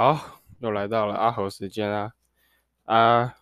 [0.00, 2.12] 好，又来到了阿猴时间啊！
[2.84, 3.34] 啊，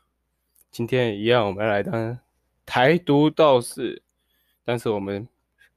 [0.70, 2.18] 今天一样，我们来当
[2.64, 4.02] 台独道士，
[4.64, 5.28] 但是我们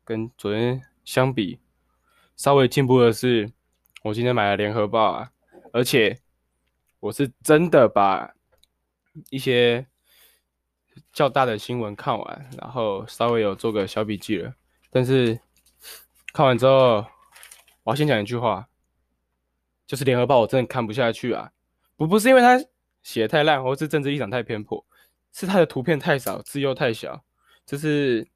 [0.05, 1.59] 跟昨天相比，
[2.37, 3.51] 稍微进步的是，
[4.03, 5.31] 我今天买了联合报啊，
[5.73, 6.17] 而且
[7.01, 8.33] 我是真的把
[9.29, 9.85] 一些
[11.11, 14.53] 较大的新闻看完，然后稍微有做个小笔记了。
[14.89, 15.37] 但是
[16.31, 17.05] 看完之后，
[17.83, 18.65] 我要先讲一句话。
[19.89, 21.51] 就是联合报，我真的看不下去啊！
[21.97, 22.63] 不不是因为他
[23.01, 24.85] 写的太烂，或是政治立场太偏颇，
[25.33, 27.23] 是他的图片太少，字又太小，
[27.65, 28.27] 这是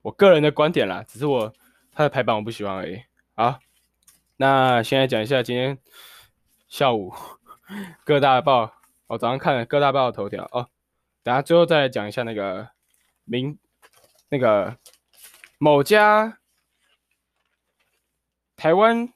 [0.00, 1.04] 我个人的观点啦。
[1.06, 1.52] 只是我
[1.92, 2.98] 他的排版我不喜欢而已。
[3.34, 3.58] 好，
[4.38, 5.76] 那先来讲一下今天
[6.66, 7.12] 下午
[8.02, 8.72] 各大报，
[9.08, 10.70] 我早上看了各大报的头条哦。
[11.22, 12.70] 等下最后再讲一下那个
[13.24, 13.58] 明
[14.30, 14.78] 那个
[15.58, 16.38] 某家
[18.56, 19.12] 台湾。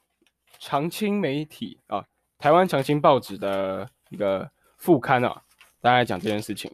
[0.61, 2.07] 长青媒体啊，
[2.39, 5.43] 台湾长青报纸的一个副刊啊，
[5.81, 6.71] 大概讲这件事情。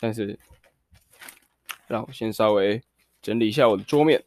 [0.00, 0.38] 但是，
[1.86, 2.82] 让我先稍微
[3.20, 4.24] 整理一下我的桌面。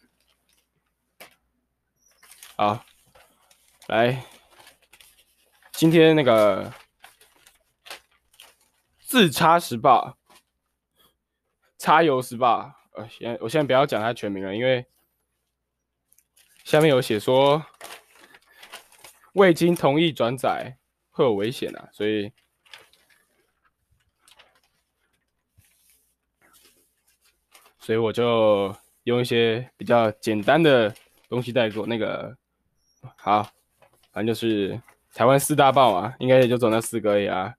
[2.55, 2.85] 好，
[3.87, 4.23] 来，
[5.71, 6.71] 今天那个
[8.99, 10.19] 自插时报、
[11.79, 14.85] 插油时报，呃，现我现在不要讲它全名了，因为
[16.63, 17.65] 下面有写说。
[19.37, 20.75] 未经同意转载
[21.11, 22.31] 会有危险啊，所以，
[27.77, 30.91] 所以我就用一些比较简单的
[31.29, 31.85] 东西带过。
[31.85, 32.35] 那个
[33.15, 33.43] 好，
[34.11, 34.81] 反正就是
[35.13, 37.53] 台湾四大报啊，应该也就走那四个而已啊。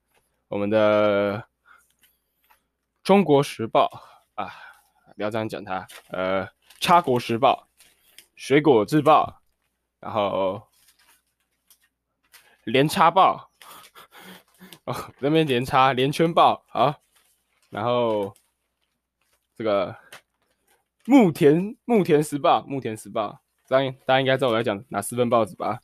[0.49, 1.39] 我们的
[3.05, 3.87] 《中国时报》
[4.43, 4.53] 啊，
[5.15, 6.45] 不要这样讲它，呃，
[6.81, 7.69] 《插国时报》、
[8.35, 9.41] 《水果日报》，
[10.05, 10.67] 然后。
[12.71, 13.51] 连插报
[14.85, 17.01] 哦，那边连插连圈报好，
[17.71, 18.35] 然后
[19.57, 19.97] 这个
[21.07, 25.81] 牧田牧田时报牧田时报，大家大家应该知道我在讲哪四份报纸吧？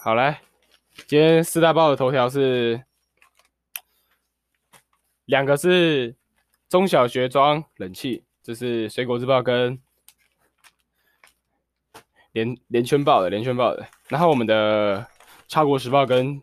[0.00, 0.42] 好来，
[1.06, 2.84] 今天四大报的头条是
[5.24, 6.14] 两个是
[6.68, 9.80] 中小学装冷气，这是水果日报跟
[12.32, 15.06] 连连圈报的连圈报的，然后我们的。
[15.48, 16.42] 超国时报跟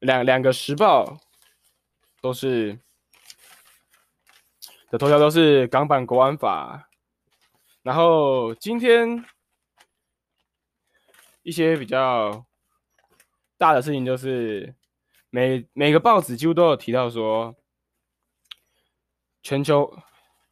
[0.00, 1.18] 两两个时报
[2.20, 2.78] 都是
[4.90, 6.88] 的头条都是港版国安法，
[7.82, 9.24] 然后今天
[11.42, 12.44] 一些比较
[13.56, 14.74] 大的事情就是
[15.30, 17.54] 每每个报纸几乎都有提到说
[19.42, 19.96] 全球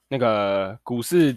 [0.09, 1.37] 那个股市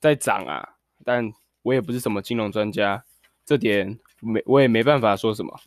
[0.00, 1.32] 在涨啊，但
[1.62, 3.04] 我也不是什么金融专家，
[3.44, 3.98] 这点。
[4.24, 5.60] 没，我也没办法说什么。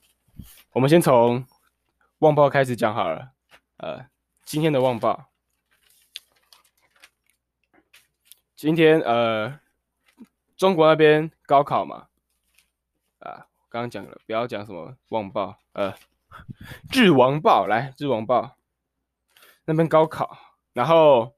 [0.71, 1.43] 我们先从
[2.19, 3.31] 《旺报》开始讲好了。
[3.77, 4.07] 呃，
[4.43, 5.29] 今天的《旺报》，
[8.55, 9.59] 今天呃，
[10.55, 12.07] 中国那边高考嘛，
[13.19, 15.93] 啊，刚刚讲了，不要讲什么《旺报》，呃，
[16.91, 18.41] 《日王报》来，《日王报》
[19.65, 20.37] 那边高考，
[20.73, 21.35] 然后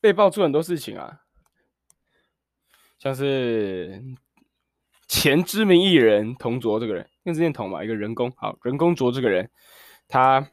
[0.00, 1.22] 被爆出很多事情啊，
[2.98, 4.02] 像是。
[5.18, 9.50] 前知名艺人童卓这个人，用字念童嘛，一个人工好人工卓这个人，
[10.06, 10.48] 他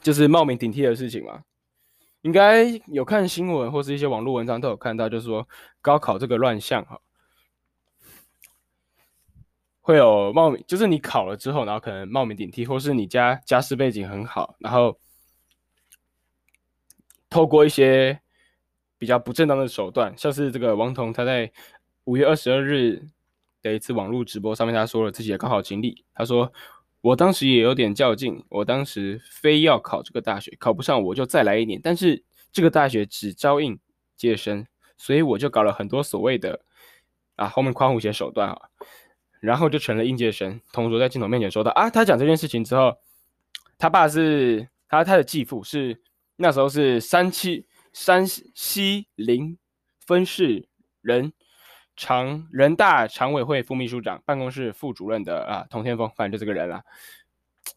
[0.00, 1.42] 就是冒名顶替的事情嘛。
[2.20, 5.48] 应该有看新闻或是一些网络文章都有看到，就是说
[5.80, 7.00] 高考这个乱象哈，
[9.80, 14.96] 会有冒名，就是你考了之后，然后可能冒名顶替，或是你家家世背景很好，然后
[17.28, 18.20] 透过一些
[18.96, 21.50] 比较不正当的手段，像是这个王彤他在
[22.04, 23.08] 五月二十二日。
[23.62, 26.04] 的一次网络直播上面，他说了自己的高考经历。
[26.14, 26.52] 他说
[27.00, 31.80] ：“我当时也有点较劲，我当时非要考这个大学，考不上我就再来一年。
[31.82, 32.22] 但是
[32.52, 33.78] 这个大学只招应
[34.16, 34.66] 届生，
[34.98, 36.60] 所以我就搞了很多所谓的
[37.36, 38.56] 啊，后面夸胡写手段啊，
[39.40, 42.96] 然后就成了应届生。”同桌在镜头面前说道：“啊，他讲这件事情之后，
[43.78, 46.02] 他爸是他他的继父是
[46.36, 49.56] 那时候是山西山西临
[50.04, 50.68] 分市
[51.00, 51.32] 人。”
[52.02, 56.82] 常人大常委会副秘书长、办公室副主任的啊，童天峰，反正就这个人啦。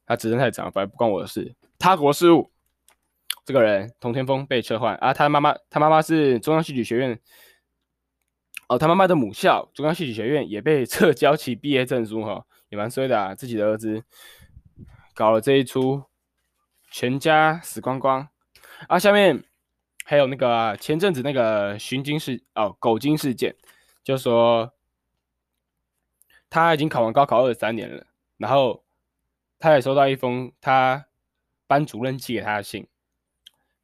[0.03, 1.55] 他职称太长，反正不关我的事。
[1.77, 2.51] 他国事务，
[3.45, 5.13] 这个人童天峰被撤换啊。
[5.13, 7.19] 他妈妈，他妈妈是中央戏剧学院，
[8.67, 13.35] 哦，他妈妈的母校中央戏剧学院也被撤销其毕业证书哈，也蛮衰的啊。
[13.35, 14.03] 自己的儿子
[15.13, 16.01] 搞了这一出，
[16.89, 18.27] 全家死光光
[18.87, 18.97] 啊。
[18.97, 19.43] 下面
[20.03, 23.55] 还有那个、前阵子那个寻金事哦，狗金事件。
[24.05, 24.71] 就说
[26.47, 28.05] 他已经考完高考二十三年了，
[28.37, 28.85] 然后
[29.59, 31.07] 他也收到一封他
[31.65, 32.87] 班主任寄给他的信，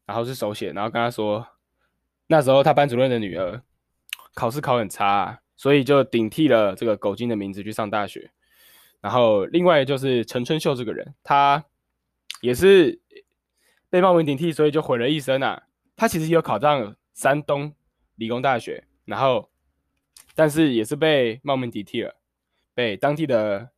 [0.06, 1.48] 然后是手写，然后跟他说，
[2.28, 3.64] 那时候他班主任的女儿
[4.36, 8.32] 考试考很差，所以就顶替了这个狗金的名字去上大学。
[9.02, 11.66] 然后另外就是陈春秀这个人，他
[12.42, 13.02] 也是
[13.90, 15.64] 被冒名顶替，所以就毁了一生啊。
[15.96, 17.74] 他其实有考上山东
[18.16, 19.51] 理工大学，然后
[20.36, 22.16] 但是也是被冒名顶替了，
[22.74, 23.70] 被当地的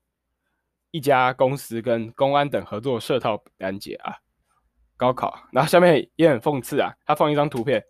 [0.92, 4.18] 一家公司跟公安等合作设套拦截啊。
[4.96, 7.84] 高考，然后下面也很讽刺啊，他放一张图片，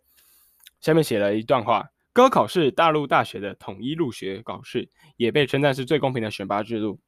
[0.79, 6.99] 下面写了一段话：高考是大陆大学的统一入学考试，也被称赞是最公平的选拔制度，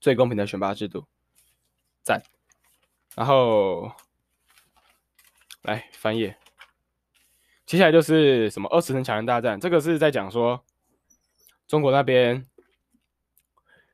[0.00, 1.06] 最公平的选拔制度，
[2.02, 2.22] 赞。
[3.14, 3.92] 然后。
[5.62, 6.36] 来翻页，
[7.72, 10.62] 接下来就是什么二十层墙人大战，这个是在讲说
[11.66, 12.46] 中国那边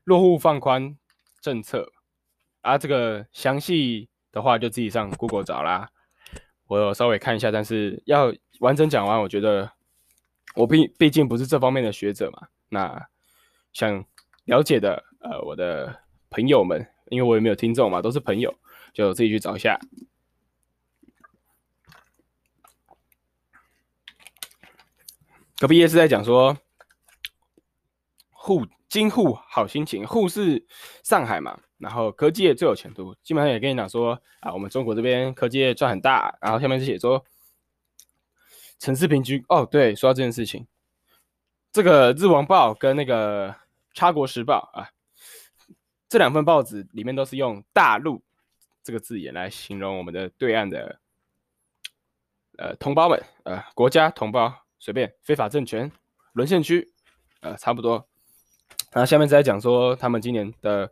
[0.03, 0.97] 落户放宽
[1.39, 1.89] 政策
[2.59, 5.91] 啊，这个详细的话就自己上 Google 找啦。
[6.67, 9.71] 我稍微看一下，但是要完整讲完，我觉得
[10.55, 12.49] 我毕毕竟不是这方面的学者嘛。
[12.67, 13.07] 那
[13.71, 14.03] 想
[14.43, 18.53] 了解的呃，我的朋友们，因为我也没有听众嘛，都是朋友，
[18.91, 19.79] 就自己去找一下。
[25.59, 26.57] 隔壁也是在讲说，
[28.29, 30.65] 沪京沪好心情，沪是
[31.03, 37.21] 上海嘛，然后科技业最有前途，基本上也跟你讲说啊，我们中国这边科技业赚很大，然后下面是写说
[38.79, 40.65] 城市平均哦，对，说到这件事情，
[41.73, 43.53] 这个日王报跟那个
[43.93, 44.89] 插国时报啊，
[46.07, 48.23] 这两份报纸里面都是用大陆
[48.81, 51.01] 这个字眼来形容我们的对岸的
[52.57, 54.68] 呃同胞们，呃国家同胞。
[54.79, 55.91] 随便非法政权
[56.33, 56.91] 沦陷区，
[57.41, 58.07] 呃，差不多。
[58.91, 60.91] 然后下面再讲说，他们今年的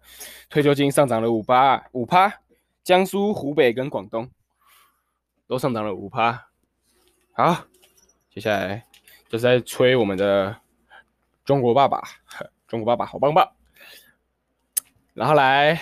[0.50, 2.42] 退休金上涨了五八，五趴。
[2.84, 4.32] 江苏、湖北跟广东
[5.46, 6.48] 都上涨了五趴。
[7.34, 7.66] 好，
[8.30, 8.86] 接下来
[9.28, 10.56] 就是在吹我们的
[11.44, 12.02] 中国爸爸，
[12.66, 13.52] 中国爸爸好棒棒。
[15.14, 15.82] 然后来，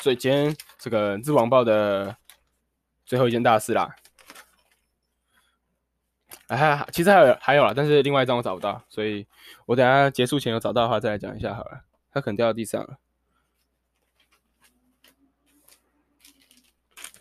[0.00, 2.14] 最今天这个《日网报》的
[3.06, 3.96] 最后一件大事啦。
[6.48, 9.26] 哎，其实还有还有啦，但是另外一张我找不到，所以
[9.66, 11.84] 我等下结束前有找到的话再来讲一下好了。
[12.10, 12.98] 它可能掉到地上了，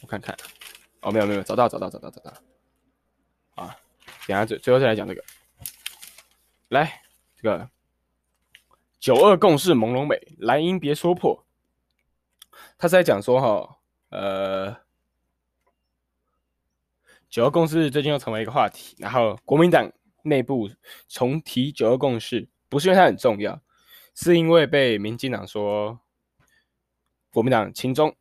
[0.01, 0.33] 我看看。
[1.01, 2.33] 哦，没有没有，找到找到找到找到。
[3.55, 3.75] 啊，
[4.25, 5.21] 等下最最后再来讲这个。
[6.69, 7.01] 来，
[7.35, 7.69] 这个
[8.97, 11.45] 九二共识朦胧美，蓝营别说破。
[12.77, 13.77] 他是在讲说哈，
[14.09, 14.86] 呃。
[17.29, 19.91] 九二共识最近又成为一个话题，然后国民党
[20.23, 20.69] 内部
[21.09, 23.61] 重提九二共识，不是因为它很重要，
[24.15, 25.99] 是因为被民进党说
[27.29, 28.15] 国民党轻中。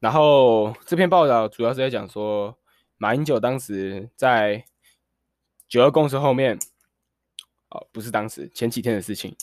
[0.00, 2.58] 然后这篇报道主要是在讲说，
[2.98, 4.64] 马英九当时在
[5.66, 6.58] 九二共识后面，
[7.70, 9.34] 哦，不是当时前几天的事情，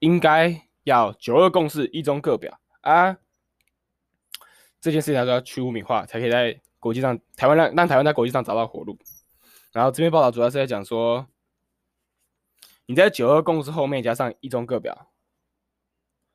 [0.00, 3.16] 应该要九二共识一中各表啊，
[4.80, 6.60] 这件事情他说要去污名化，才可以在。
[6.80, 8.98] 国际上，台湾让让台湾在国际上找到活路。
[9.72, 11.28] 然后这篇报道主要是在讲说，
[12.86, 15.12] 你在九二共识后面加上一中各表，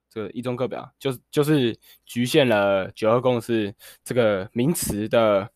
[0.10, 3.76] 这个一中各表就是就是局限了九二共识
[4.06, 5.50] 这个名词的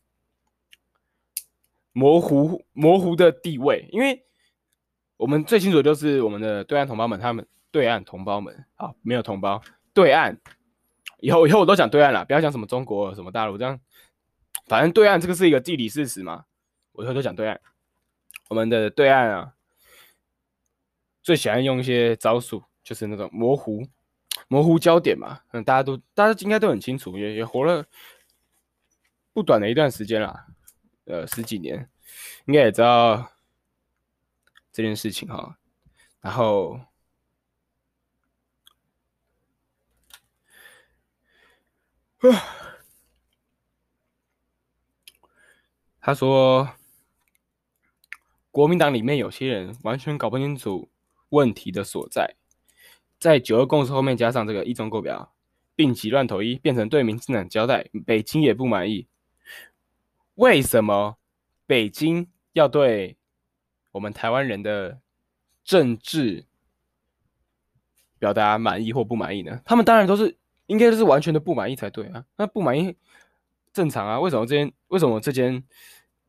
[1.92, 3.88] 模糊模糊的地位。
[3.92, 4.26] 因为
[5.16, 9.62] 我们最清楚的就是我们的对岸同胞们，他们对岸同胞们啊，没有同胞，
[9.94, 10.38] 对岸
[11.20, 13.80] 以后以后我都讲对岸了，不要讲什么中国什么大陆这样。
[14.70, 16.44] 反正对岸这个是一个地理事实嘛，
[16.92, 17.60] 我以后就讲对岸。
[18.48, 19.54] 我们的对岸啊，
[21.24, 23.84] 最喜欢用一些招数，就是那种模糊、
[24.46, 25.40] 模糊焦点嘛。
[25.50, 27.84] 嗯，大家都大家应该都很清楚，也也活了
[29.32, 30.46] 不短的一段时间了，
[31.06, 31.90] 呃，十几年，
[32.44, 33.28] 应该也知道
[34.70, 35.58] 这件事情哈。
[36.20, 36.80] 然后，
[42.20, 42.68] 啊。
[46.02, 46.70] 他说
[48.50, 50.90] ：“国民党里面有些人完全搞不清楚
[51.28, 52.36] 问题的所在，
[53.18, 55.34] 在九二共识后面加上这个一中各表，
[55.76, 57.86] 病急乱投医，变成对民进党交代。
[58.06, 59.08] 北京也不满意，
[60.36, 61.18] 为什么
[61.66, 63.18] 北京要对
[63.92, 65.00] 我们台湾人的
[65.62, 66.46] 政治
[68.18, 69.60] 表达满意或不满意呢？
[69.66, 72.96] 他们当然都是应该都是完全的不满意才对啊，那不满意。”
[73.72, 75.62] 正常啊，为什么这间为什么这间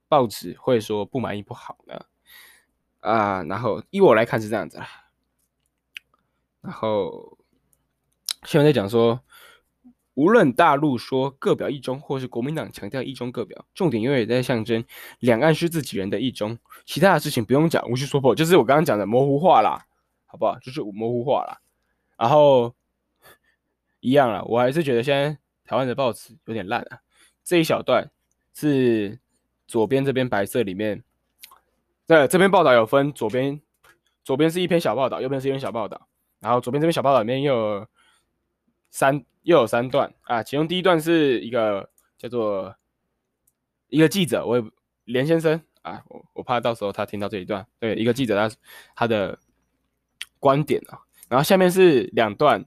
[0.08, 2.06] 报纸会说不满意不好呢？
[3.00, 4.88] 啊，然后依我来看是这样子啊，
[6.62, 7.38] 然后
[8.44, 9.22] 现在在讲说，
[10.14, 14.84] 无论大陆说各表一中，或是国民党强调一中各表，重点永远在象征
[15.20, 19.88] 两岸是自己人的一中，其他的事情不用讲，无需说破，就是我刚刚讲的模糊化啦，
[20.28, 20.60] 好不好？
[20.60, 21.60] 就是模糊化啦，
[22.18, 22.76] 然后
[24.00, 27.00] 一样啦，我还是觉得现在台湾的报纸有点烂啊，
[27.44, 28.10] 这一小段
[28.54, 29.20] 是
[29.68, 31.04] 左边这边白色里面，
[32.06, 33.62] 在，这篇报道有分左边，
[34.24, 36.08] 左边是一篇小报道，右边是一篇小报道，
[36.40, 37.88] 然后左边这篇小报道里面又有
[38.90, 39.24] 三。
[39.44, 42.76] 又有三段啊，其中第一段是一个叫做
[43.88, 44.64] 一个记者，我也
[45.06, 48.56] 连先生啊，我我怕到时候他听到这一段，对，一个记者他
[48.96, 49.40] 他的
[50.40, 52.64] 观点啊，然后下面是两段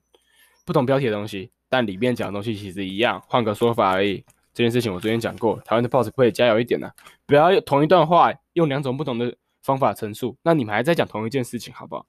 [0.64, 4.24] 不同标题的东西，但里面讲的东西其实一样，换个说法而已。
[4.54, 6.88] 这件事情我昨天讲过，台湾的报纸可以加油一点呢、
[7.26, 12.06] 不要用同一段话用两种不同的方法陈述，那你们还在讲同一件事情，好不好？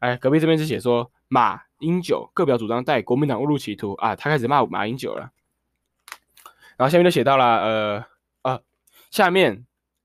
[0.00, 5.30] 哎，隔壁这边是写说马英九各表主张带国民党误入歧途啊，他开始骂马英九了。
[6.76, 8.04] 然后下面就写到了，呃
[8.42, 8.60] 啊，
[9.10, 9.64] 下面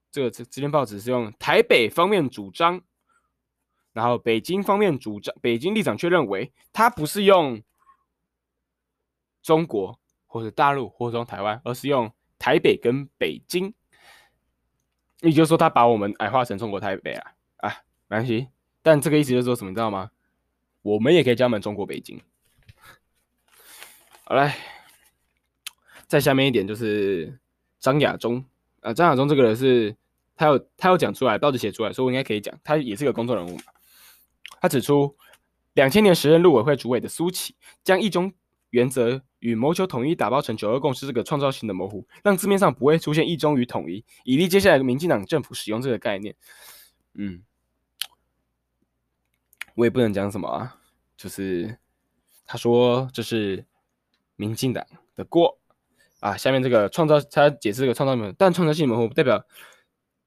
[0.10, 2.82] 这个这这篇报纸是用台北方面主张，
[3.92, 7.62] 然后北京方面主张，北京立场却认为他不是用
[9.42, 13.74] 中国或者大陆或者从台湾，而是用台北跟北京，
[15.22, 17.70] 也就是说他把我们矮化成中国台北啊啊，
[18.08, 18.50] 没关系。
[18.84, 20.12] 但这个意思就是说什么，你知道吗？
[20.84, 22.22] 我们也可以叫他们中国北京。
[24.24, 24.56] 好来，
[26.06, 27.40] 再下面一点就是
[27.80, 28.46] 张亚中
[28.82, 29.96] 啊，张亚中这个人是，
[30.36, 33.64] 他有他有讲出来，报纸写出来，所以我应该可以讲，他也是个公众人物嘛。
[34.62, 35.16] 他指出，
[35.74, 38.34] 两千年时任陆委会主委的苏启，将一中
[38.70, 46.36] 原则与谋求统一打包成九二共识这个创造性的模糊，让字面上不会出现一中与统一，以利接下来民进党政府使用这个概念。
[47.14, 47.44] 嗯。
[49.76, 50.80] 我也不能讲什么啊，
[51.16, 51.78] 就是
[52.48, 53.64] 他说这是
[54.36, 54.84] 民进党
[55.16, 55.60] 的锅
[56.20, 56.36] 啊。
[56.36, 59.46] 下面这个创造，他解释这个创造，但创造性模糊代表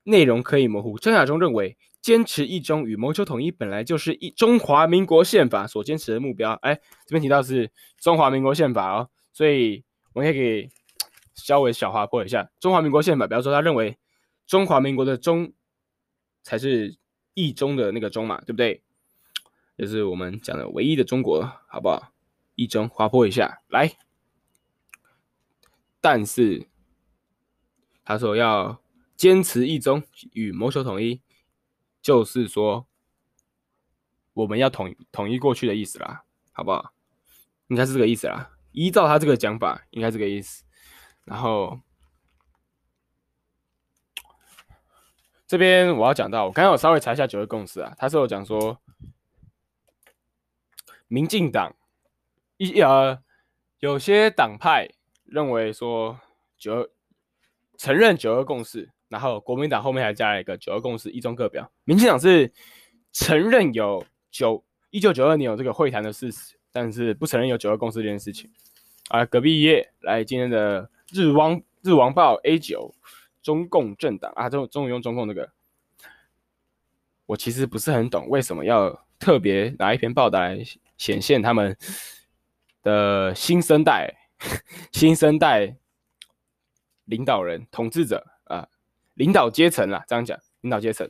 [0.05, 0.97] 内容可以模糊。
[1.01, 6.53] 张亚中认为，坚持一中与谋求统一本来就是一中华民国宪法所坚持的目标。
[6.63, 6.75] 哎，
[7.07, 10.71] 这边提到是中华民国宪法哦，所以我们可以
[11.35, 13.27] 稍微小划破一下中华民国宪法。
[13.27, 13.99] 比方说，他认为
[14.47, 15.53] 中华民国的中
[16.43, 16.97] 才是
[17.35, 18.83] 一中的那个中嘛，对不对？
[19.77, 22.13] 就是我们讲的唯一的中国，好不好？
[22.55, 23.93] 一中划破一下来，
[26.01, 26.67] 但是
[28.05, 28.83] 他说要
[29.17, 30.03] 坚持一中
[30.33, 31.23] 与谋求统一，
[32.01, 32.87] 就是说
[34.33, 36.93] 我们要统统一过去的意思啦，好不好？
[37.69, 38.51] 应该是这个意思啦。
[38.73, 40.65] 依照他这个讲法，应该这个意思。
[41.25, 41.81] 然后
[45.47, 48.81] 这边我要讲到，我刚刚有稍微查一下九二共识啊，他是有讲说。
[51.13, 51.75] 民进党
[52.57, 53.21] 一呃，
[53.81, 54.89] 有些党派
[55.25, 56.21] 认为说
[56.57, 56.91] 九二
[57.77, 61.71] 承认九二共识，然后国民党后面还加了一个九二共识一中各表。
[61.85, 62.51] 民进党是
[63.13, 68.51] 承认有九一九九二年有这个会谈的事实，但是不承认有九二共识这件事情。
[69.09, 72.95] 啊，隔壁一页来今天的日汪日王报 A 九
[73.43, 75.51] 中共政党啊，终终于用中共这个，
[77.27, 80.65] 我其实不是很懂为什么要特别拿一篇报道来。
[81.01, 81.75] 显现他们
[82.83, 84.15] 的新生代、
[84.93, 85.75] 新生代
[87.07, 88.23] 领导人、统治者，
[89.21, 91.09] 领导阶层啦，这样讲，领导阶层。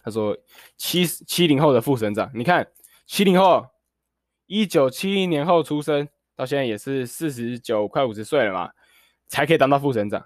[0.00, 0.38] 他说
[0.76, 2.70] 七七零后的副省长，你看
[3.04, 3.66] 七零后，
[4.46, 8.70] 一九七零年后出生，到现在也是四十九快五十岁了嘛，
[9.26, 10.24] 才可以当到副省长。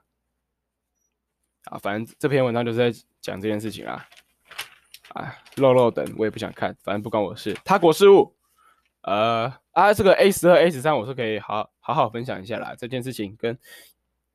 [1.65, 4.07] 啊，反正这篇文章就是在讲这件事情啊，
[5.15, 8.37] 啊，漏漏等我也不想看，反正不关我事，他国事务。
[9.01, 12.75] 呃啊，这个 A 十二 A 十三，我是可以好好好分享一下啦。
[12.77, 13.59] 这件事情跟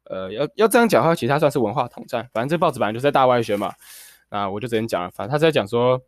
[0.10, 2.30] 呃要要这样讲的话，其实它算是文化统战。
[2.34, 3.72] 反正这报纸本来就是在大外宣嘛，
[4.30, 5.10] 那我就直接讲了。
[5.12, 6.02] 反正他在讲说，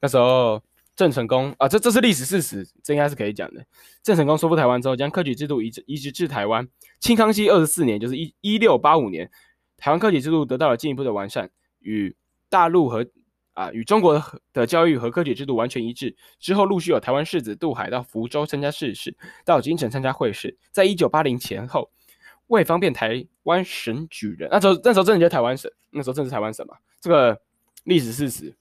[0.00, 0.62] 那时候
[0.94, 3.62] 郑成功啊，这这是历史事实，这应该是可以讲的。
[4.02, 6.66] 郑成功收复台湾之后，将科举制度移植移植至台湾。
[7.00, 9.30] 清康熙二十四年，就是一一六八五年，
[9.76, 12.16] 台湾科举制度得到了进一步的完善，与
[12.48, 13.06] 大陆和。
[13.56, 16.14] 啊，与中国的教育和科举制度完全一致。
[16.38, 19.16] 之后陆续有台湾士子渡海到福州参加试试，
[19.46, 20.58] 到京城参加会试。
[20.72, 21.90] 在一九八零前后，
[22.48, 26.76] 为方便台湾省举人，那时候那时候真的叫台湾省，那时候正是台湾省嘛。
[27.00, 27.40] 这个
[27.84, 28.56] 历史事实，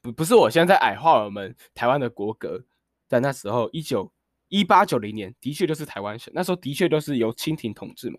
[0.00, 2.64] 不不是我现在在矮化我们台湾的国格，
[3.08, 4.12] 在那时候一九
[4.48, 8.18] 一八九零年的确就是台湾省，那时候的确都是由清廷统治嘛。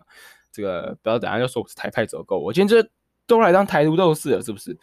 [0.50, 2.90] 这个不要等下又说我是台派走狗，我今天这
[3.26, 4.76] 都来当台独斗士了，是不是？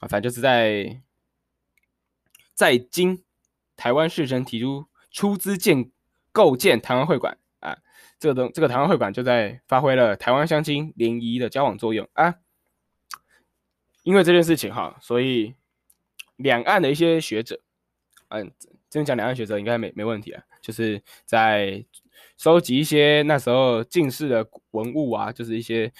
[0.00, 1.00] 啊，反正就是在
[2.54, 3.22] 在经
[3.76, 5.90] 台湾士绅提出出资建
[6.32, 7.38] 构建台湾会馆，
[8.18, 12.34] 这个东这个台湾会馆就在发挥了台湾乡亲联谊的交往作用啊。
[14.02, 15.54] 因为这件事情哈，所以
[16.36, 17.60] 两岸的一些学者，
[18.28, 18.50] 嗯，
[18.88, 21.84] 真讲两岸学者应该没没问题啊，就是在
[22.38, 25.92] 收集一些那时候进士的文物啊，就是一些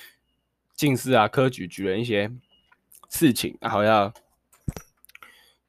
[0.74, 2.30] 进士啊、科举举人一些
[3.10, 4.10] 事情，然后要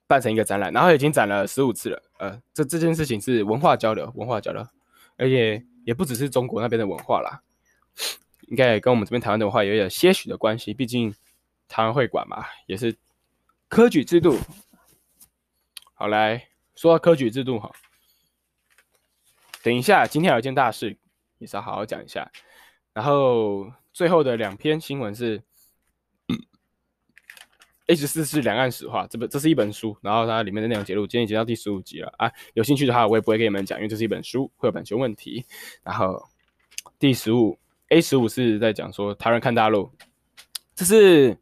[0.08, 2.02] 办成一个展览，然后已经展了十五次了。
[2.20, 4.66] 呃，这这件事情是文化交流，文化交流，
[5.18, 7.42] 而且也不只是中国那边的文化啦，
[8.50, 11.14] 应该也跟我们这边台湾的文化也有些许的关系，毕竟。
[11.72, 12.98] 台湾会馆嘛，也是
[13.68, 14.40] 科举制度。
[15.94, 17.72] 好，来说到科举制度哈，
[19.62, 20.98] 等一下，今天有一件大事，
[21.38, 22.32] 也是要好好讲一下。
[22.92, 25.44] 然后最后的两篇新闻是
[27.90, 32.32] ，H 四是两岸史话，这本这是一本书，然后它里面的内容节录，今天已经到第十五集了啊。
[32.54, 35.46] 有兴趣的话，我也不会给你们讲，因为这是一本书，会有版权问题。
[35.84, 36.28] 然后
[36.98, 39.92] 第十五 A 十五是在讲说台湾看大陆，
[40.74, 41.38] 这是。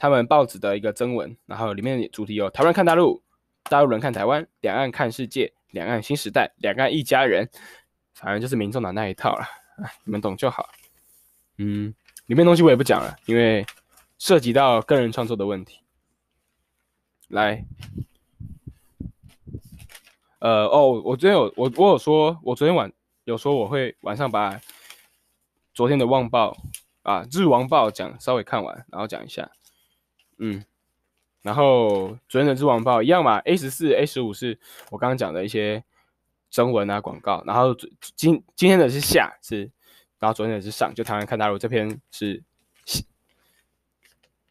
[0.00, 3.20] 他们报纸的一个征文，然后里面主题有台湾看大陆，
[3.64, 7.50] 大陆人看台湾，两岸看世界，两岸新时代，两岸一家人，
[8.14, 9.44] 反正就是民众党那一套了，
[10.04, 10.70] 你们懂就好。
[11.56, 11.92] 嗯，
[12.26, 13.66] 里面东西我也不讲了，因为
[14.18, 15.80] 涉及到个人创作的问题。
[17.28, 17.64] 来，
[20.40, 22.92] 呃，哦，我昨天有我我有说，我昨天晚
[23.24, 24.60] 有说我会晚上把
[25.74, 26.52] 昨天的《旺报》
[27.02, 29.50] 啊，《日王报》讲稍微看完，然后讲一下。
[30.38, 30.64] 嗯，
[31.42, 34.58] 然后昨天的《日王报》一样嘛，A 十四、A 十五是
[34.90, 35.84] 我刚刚讲的一些
[36.48, 37.74] 征文啊、广告，然后
[38.16, 39.70] 今今天的是下是，
[40.18, 42.42] 然后昨天的是上，就台湾看大陆这篇是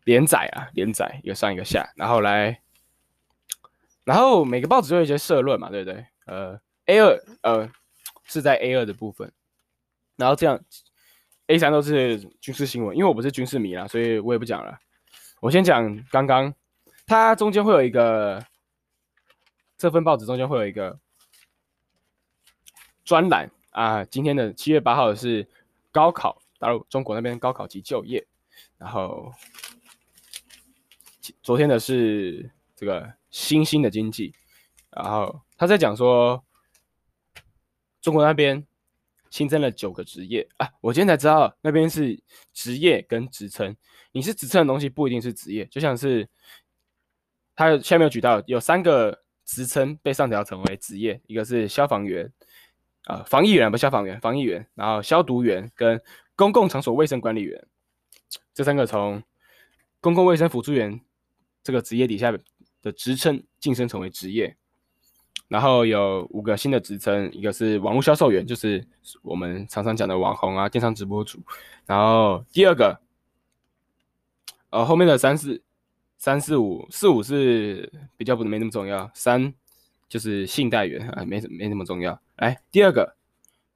[0.07, 2.61] 连载啊，连载一个上一个下，然后来，
[4.05, 6.05] 然后每个报纸都有一些社论嘛，对不对？
[6.25, 7.69] 呃，A 二呃
[8.23, 9.33] 是在 A 二的部分，
[10.15, 10.63] 然后这样
[11.47, 14.79] A 三都是军事新闻，因为我不是军事迷啦，所以我也不讲了。
[15.41, 16.53] 我先讲刚刚，
[17.05, 18.41] 它中间会有一个，
[19.77, 20.97] 这份报纸中间会有一个
[23.03, 24.05] 专栏啊。
[24.05, 25.45] 今天的七月八号是
[25.91, 28.25] 高考，大陆中国那边高考及就业，
[28.77, 29.33] 然后
[31.47, 34.33] 昨天的是这个新兴的经济，
[34.89, 36.43] 然后他在讲说
[38.01, 38.67] 中国那边。
[39.29, 40.69] 新增了九个职业啊！
[40.79, 42.17] 我今天才知道那边是
[42.53, 43.75] 职业跟职称。
[44.13, 46.27] 你是职称的东西不一定是职业，就像是
[47.53, 52.31] 他下面有举到有三个职称被上调成为职业，一个是消防员
[53.03, 56.01] 啊、防疫员不消防员，防疫员，然后消毒员跟
[56.37, 57.67] 公共场所卫生管理员，
[58.53, 59.21] 这三个从
[59.99, 61.01] 公共卫生辅助员
[61.67, 62.31] 这个职业底下
[62.81, 64.55] 的职称晋升成为职业。
[65.49, 68.87] 然后有五个新的职称，一个是网络销售员，就是
[69.21, 71.41] 我们常常讲的网红啊、电商直播主。
[71.85, 73.01] 然后第二个，
[74.69, 75.61] 呃，后面的三四
[76.17, 79.53] 三四五四五是比较不没那么重要，三
[80.07, 82.17] 就是信贷员啊，没没那么重要。
[82.37, 83.17] 来，第二个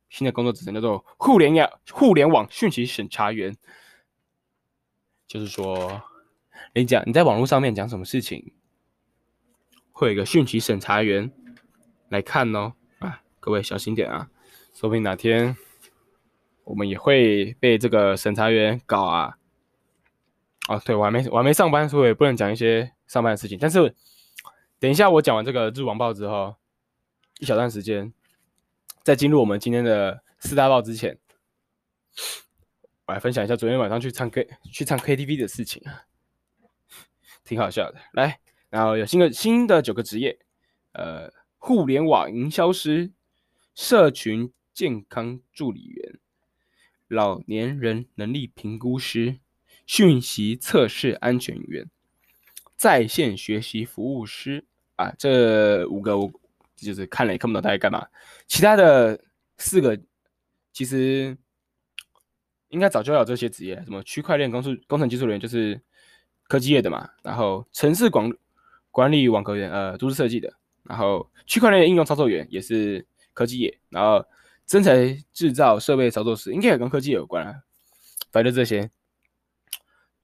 [0.09, 3.53] 新的工作职称叫做互联网互联网讯息审查员，
[5.27, 6.01] 就是说
[6.73, 8.53] 你讲你在网络上面讲什么事情，
[9.91, 11.31] 会有一个讯息审查员。
[12.09, 14.29] 来看哦，啊，各位小心点啊，
[14.73, 15.55] 说不定哪天
[16.65, 19.37] 我们也会被这个审查员搞啊。
[20.67, 23.57] 哦，对，我还没我还没上班，所以不能讲一些上班的事情。
[23.57, 23.95] 但是
[24.77, 26.53] 等一下我讲完这个日王报之后，
[27.39, 28.11] 一小段时间，
[29.03, 31.17] 在进入我们今天的四大报之前，
[33.05, 36.03] 我来分享一下昨天晚上去唱 K 去唱 KTV 的事情啊，
[37.51, 37.99] 挺好笑的。
[38.13, 40.39] 来，然后有新的新的九个职业，
[40.93, 41.29] 呃。
[41.63, 43.11] 互联网营销师、
[43.75, 46.17] 社群健康助理员、
[47.07, 49.37] 老年人能力评估师、
[49.85, 51.87] 讯息测试安全员、
[52.75, 56.31] 在线学习服务师啊，这五个我
[56.75, 58.07] 就是看了也看不懂他在干嘛。
[58.47, 59.23] 其他的
[59.59, 59.95] 四个
[60.73, 61.37] 其实
[62.69, 65.79] 应该早就有这些职业，什么区块链工工程技术人员就是
[66.51, 68.29] 科技业的嘛，然后城市管
[68.91, 70.51] 管理网格员，呃，都市设计的。
[70.83, 74.25] 然后区块链应用操作员也是科技业，然后
[74.65, 77.55] 真材制造设备操作师应该也跟科技有关啊，
[78.33, 78.91] 反正这些，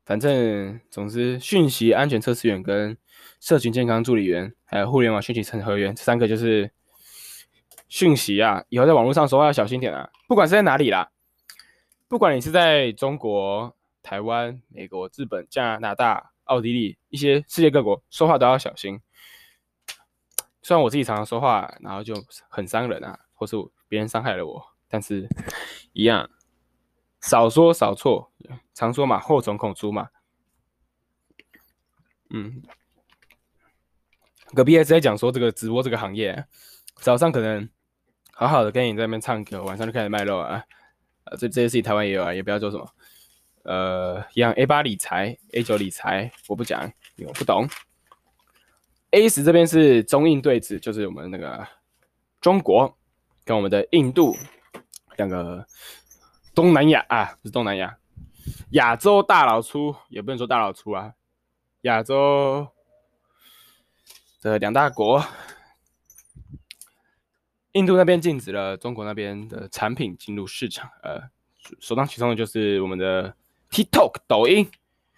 [0.03, 2.97] 反正总之讯息安全测试员跟
[3.39, 6.69] 社群健康助理员，还有互联网讯息审核员这三个就是
[7.87, 11.09] 讯息啊，以后在网络上说话要小心点啊，不管是在哪里啦，
[12.09, 13.73] 不管你是在中国、
[14.07, 19.01] 台湾、美国、日本、加拿大、奥地利一些世界各国说话都要小心。
[20.61, 22.15] 虽然我自己常常说话，然后就
[22.47, 23.57] 很伤人啊，或是
[23.89, 25.27] 别人伤害了我，但是
[25.91, 26.29] 一样，
[27.19, 28.31] 少说少错，
[28.73, 30.07] 常说嘛，祸从口出嘛。
[32.29, 32.63] 嗯，
[34.53, 36.45] 隔壁还在讲说这个直播这个行业，
[36.95, 37.69] 早上可能
[38.31, 40.63] 好好的跟你在那边唱歌，晚上就开始卖肉啊。
[41.25, 42.89] 呃，这这些事情台湾也有啊，也不要做什么。
[43.67, 46.81] 呃，一样 A 八理财，A 九理财，我不讲，
[47.17, 47.67] 因为我不懂。
[49.11, 51.67] A 十这边是中印对峙，就是我们那个
[52.39, 52.97] 中国
[53.43, 54.33] 跟我们的印度
[55.17, 55.67] 两个
[56.55, 57.97] 东南亚啊，不是东南亚，
[58.69, 61.15] 亚洲大老粗，也不能说大老粗啊，
[61.81, 62.69] 亚洲
[64.41, 65.21] 的两大国。
[67.73, 71.29] 印度那边禁止了中国那边的产品进入市场，呃，
[71.81, 73.35] 首当其冲的就是我们的
[73.69, 74.71] TikTok 抖音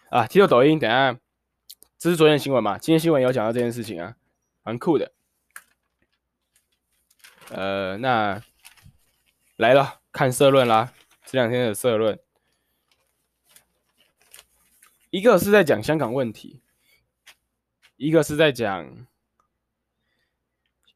[0.10, 1.18] 啊，TikTok 抖音，等下，
[1.98, 2.78] 这是昨天的新闻嘛？
[2.78, 4.16] 今天新闻有讲到这件事情啊，
[4.64, 5.12] 蛮酷的。
[7.50, 8.42] 呃，那
[9.56, 10.94] 来了，看社论啦，
[11.26, 12.20] 这两天的社论，
[15.10, 16.62] 一个是在讲香港问题，
[17.98, 19.08] 一个是在讲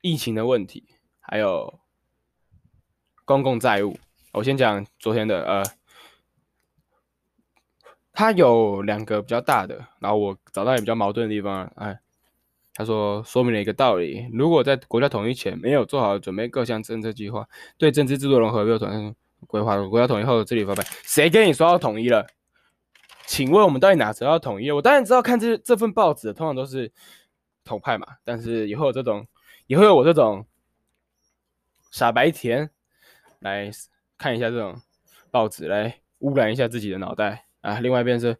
[0.01, 0.87] 疫情的问题。
[1.25, 1.79] 还有
[3.25, 3.97] 公共债务，
[4.33, 5.63] 我先讲昨天的，呃，
[8.13, 11.99] 他有两个比较大的，然后我找到也比较矛盾的地方，哎，
[12.73, 17.47] 他说说明了一个道理：如果在国家统一前没有做好准备各项政策计划，
[17.77, 19.13] 对政治制度融合没有统一
[19.47, 22.25] 规划，国家统一后治理发败，谁跟你说要统一了？
[23.25, 24.71] 请问我们到底哪时候要统一？
[24.71, 26.91] 我当然知道，看这这份报纸通常都是
[27.65, 29.27] 统派嘛，但是也会有这种，
[29.67, 30.45] 也会有我这种。
[31.91, 32.71] 傻白甜，
[33.37, 33.69] 来
[34.17, 34.81] 看一下这种
[35.29, 37.79] 报纸，来污染一下自己的脑袋啊！
[37.79, 38.37] 另外一边是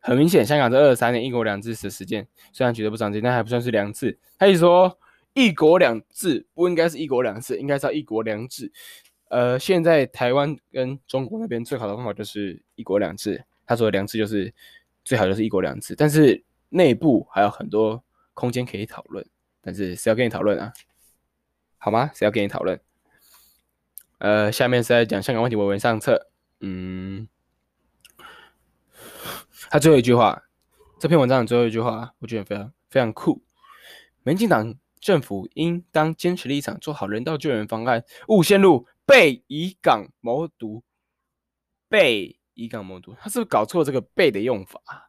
[0.00, 4.18] 很明显，香港这二十三年一国两制的实践，虽然取得不长进，但还不算是两制。
[4.38, 4.98] 他一说
[5.32, 8.70] 一国两制不应该是一国两制，应该是要一国两制。
[9.30, 13.44] 呃，现在台湾跟中国那边最好的方法就是一国两制。
[13.64, 14.52] 他说的两制就是
[15.04, 18.02] 最好就是一国两制，但是内部还有很多
[18.34, 19.24] 空间可以讨论。
[19.60, 20.72] 但是谁要跟你讨论啊？
[21.76, 22.10] 好吗？
[22.14, 22.80] 谁要跟你讨论？
[24.18, 26.30] 呃，下面是在讲香港问题，稳稳上策。
[26.60, 27.28] 嗯，
[29.70, 30.42] 他最后一句话，
[30.98, 33.42] 这篇文章的最后一句话，我觉得非常非常酷。
[34.22, 40.82] 民进党政府应当坚持立场，做好人道救援方案，勿陷入被以港谋独。
[41.90, 45.08] 被以港谋独，他是不是搞错这个被的用法？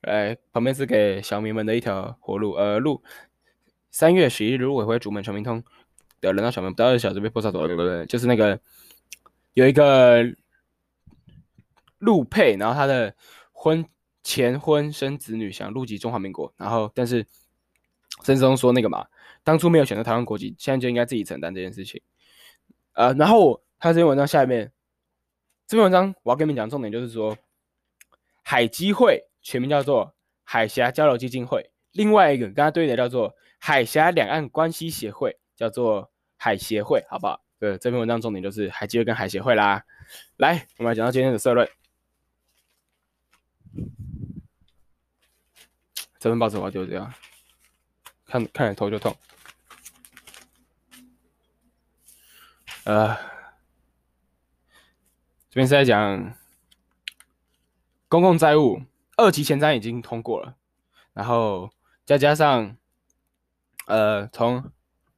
[0.00, 3.02] 来，旁边是给小民们的一条活路，呃，路。
[3.90, 5.62] 三月十一日，陆委会主门陈明通
[6.22, 8.06] 的人道小门不到二小时被破杀走了，对不对？
[8.06, 8.58] 就是那个
[9.52, 10.24] 有一个
[11.98, 13.14] 陆配，然后他的
[13.52, 13.84] 婚
[14.22, 17.26] 前婚生子女想入籍中华民国，然后但是
[18.22, 19.06] 陈时中说那个嘛，
[19.44, 22.00] 当初没有选择台湾国籍，现在就应该自己承担这件事情。
[22.92, 24.72] 呃，然后他这篇文章下面
[25.66, 27.36] 这篇文章我要跟你们讲重点，就是说
[28.42, 33.34] 海基会全名叫做海峡交流基金会，另外一个跟他对应的叫做。
[33.60, 37.42] 海峡两岸关系协会叫做海协会，好不好？
[37.58, 39.82] 对，这篇文章重点就是海基会跟海协会啦。
[40.36, 41.68] 来，我们来讲到今天的社论。
[46.18, 47.12] 这份报纸我要丢掉，
[48.26, 49.16] 看看了头就痛。
[52.84, 53.14] 呃，
[55.48, 56.34] 这边是在讲
[58.08, 58.82] 公共债务
[59.16, 60.56] 二级前瞻已经通过了，
[61.12, 61.70] 然后
[62.04, 62.76] 再加上。
[63.86, 64.70] 呃，从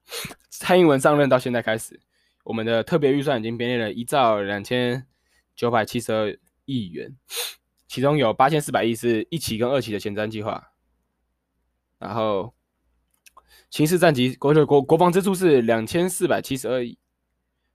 [0.48, 2.00] 蔡英文上任到现在开始，
[2.44, 5.04] 我们的特别预算已经编列了一兆两千
[5.56, 7.16] 九百七十二亿元，
[7.88, 10.69] 其中有八千四百亿是一期跟二期的前瞻计划，
[12.00, 12.52] 然后
[13.70, 16.98] 情势战级国国国防支出是两千四百七十二亿，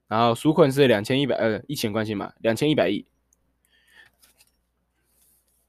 [0.10, 3.06] 然后纾困是两千一百呃疫情关系嘛两千一百亿，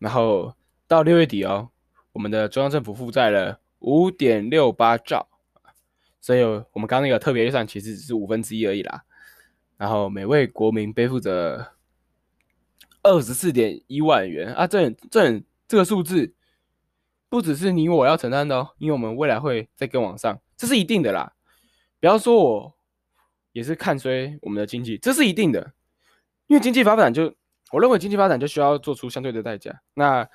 [0.00, 0.56] 然后
[0.88, 1.70] 到六月底哦，
[2.10, 3.60] 我们的中央政府负债了。
[3.80, 5.28] 五点六八兆，
[6.20, 9.04] 所以我们刚刚那个特别预算其实只是五分之一而已啦。
[9.76, 11.74] 然后每位国民背负着
[13.02, 16.34] 二十四点一万元啊，这这这个数字
[17.28, 21.32] 不只是你我要承担的哦，因为我们未来会再更往上，这是一定的啦。
[22.00, 22.76] 不要说我
[23.52, 25.72] 也是看衰我们的经济，这是一定的，
[26.46, 27.34] 因为经济发展就
[27.72, 30.28] 我认为经济发展就需要做出相对的代价，那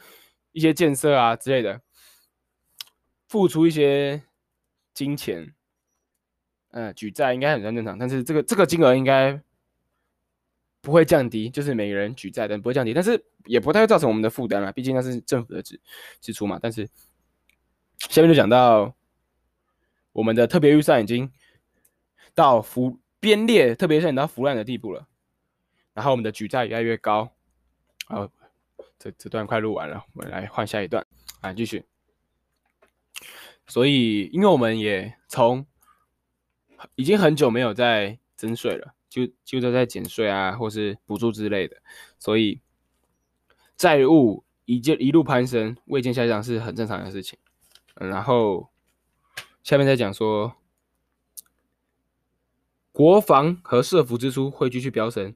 [0.51, 1.81] 一些建设啊之类的。
[3.27, 4.21] 付出一些
[4.93, 5.55] 金钱，
[6.71, 9.41] 呃，举债应该很算正常，但是这个这个金额应该
[10.81, 15.79] 不会降低，就是每个人举债，但不会降低，但是也不太会造成我们的负担啦，毕竟那是政府的支
[16.19, 16.59] 支出嘛。
[16.61, 16.89] 但是
[17.97, 18.93] 下面就讲到
[20.11, 21.31] 我们的特别预算已经
[22.33, 25.07] 到腐编列，特别是到腐烂的地步了，
[25.93, 27.31] 然后我们的举债越来越高。
[28.07, 28.29] 好，
[28.97, 31.05] 这这段快录完了，我们来换下一段
[31.41, 31.85] 啊，继续。
[33.67, 35.65] 所以，因为我们也从
[36.95, 41.77] 已经很久没有在增税了，就就都在减税啊，或是补助之类的，
[42.17, 42.61] 所以
[43.75, 47.37] 债务一就一路攀升，未见下降是很正常的事情。
[47.95, 48.69] 嗯，然后
[49.63, 50.55] 下面再讲说，
[52.91, 55.35] 国防和社福支出会继续飙升，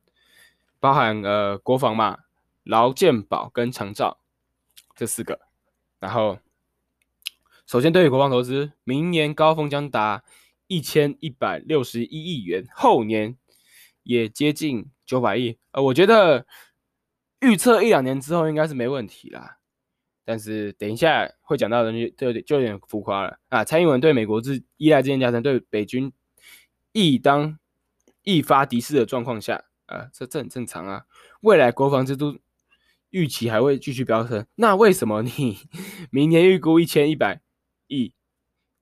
[0.79, 2.19] 包含呃国防嘛。
[2.67, 4.17] 劳健保跟长照
[4.95, 5.41] 这四个，
[5.99, 6.39] 然后
[7.67, 10.23] 首先对于国防投资，明年高峰将达
[10.65, 13.37] 一千一百六十一亿元，后年
[14.05, 15.57] 也接近九百亿。
[15.71, 16.47] 呃，我觉得
[17.41, 19.57] 预测一两年之后应该是没问题啦，
[20.23, 23.65] 但是等一下会讲到的就就就有点浮夸了啊！
[23.65, 26.13] 蔡英文对美国之依赖之间加深，对北军
[26.93, 27.59] 亦当
[28.23, 31.03] 亦发敌视的状况下，啊，这这很正常啊。
[31.41, 32.39] 未来国防支出。
[33.11, 35.57] 预期还会继续飙升，那为什么你
[36.11, 37.39] 明年预估一千一百
[37.87, 38.13] 亿，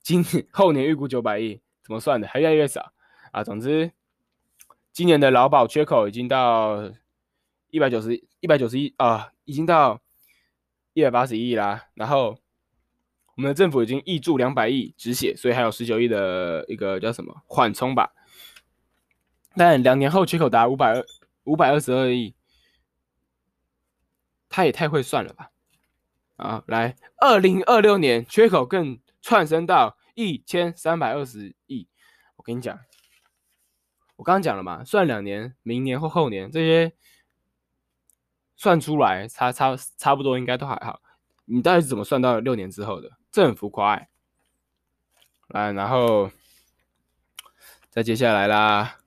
[0.02, 2.28] 今后年预估九百亿，怎么算的？
[2.28, 2.94] 还越来越少
[3.32, 3.44] 啊！
[3.44, 3.92] 总之，
[4.94, 6.90] 今年的劳保缺口已经到
[7.70, 10.00] 一百九十一百九十亿啊，已经到
[10.94, 11.88] 一百八十亿啦。
[11.96, 12.38] 然后
[13.36, 18.14] 我们的政府已经挹注两百亿止血，所以还有十九亿的一个叫什么缓冲吧。
[19.56, 21.06] 但两年后缺口达五百二
[21.44, 22.34] 五百二十二亿。
[24.56, 25.50] 他也太会算了吧！
[26.36, 31.88] 啊，来，二零二六年缺口更窜升到一千三百二十亿。
[32.36, 32.80] 我跟你讲，
[34.16, 36.94] 我刚刚讲了嘛，算两年，明年或后年这些
[38.56, 41.02] 算出来，差差差不多应该都还好。
[41.46, 43.12] 你到底是怎么算到六年之后的？
[43.32, 44.08] 这很浮夸欸。
[45.48, 46.32] 来，然后
[47.90, 48.98] 再接下来啦，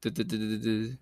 [0.00, 0.98] 嘚嘚嘚嘚嘚嘚。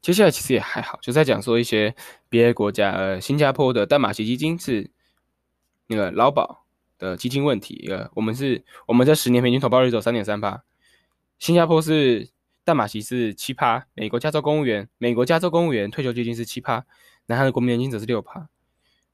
[0.00, 1.94] 接下来其实也还好，就在讲说一些
[2.28, 4.90] 别的国家，呃，新加坡的淡马锡基金是
[5.86, 6.64] 那个劳保
[6.98, 10.64] 的基金问题，呃，我们是我们在十年平均投报率走三点三八，
[11.40, 12.28] 新加坡是
[12.64, 16.84] 淡马锡是七趴，美国加州公务员美国加州公务员退休基金是七趴，
[17.26, 18.50] 南韩的国民年金则是六趴，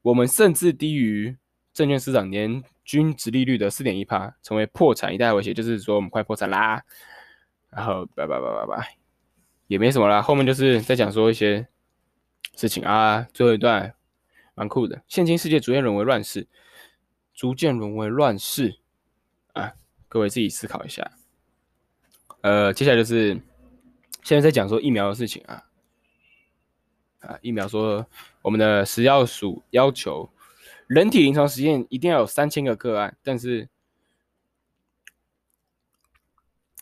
[0.01, 1.37] 我们甚至低于
[1.71, 6.83] 证券市场年均值利率的四点一趴，成为破产一代威胁，就是说我们快破产啦，
[7.69, 8.97] 然后拜拜拜拜拜。
[9.67, 11.65] 也没什么啦，后面就是在讲说一些
[12.57, 13.25] 事情啊。
[13.33, 13.95] 最后一段
[14.53, 16.45] 蛮酷的，现今世界逐渐沦为乱世，
[17.33, 18.79] 逐渐沦为乱世
[19.53, 19.75] 啊！
[20.09, 21.09] 各位自己思考一下。
[22.41, 23.33] 呃，接下来就是
[24.23, 25.63] 现在在讲说疫苗的事情啊
[27.19, 27.37] 啊！
[27.41, 28.05] 疫苗说
[28.41, 30.29] 我们的食药署要求
[30.87, 33.69] 人体临床实验一定要有三千个个案，但是。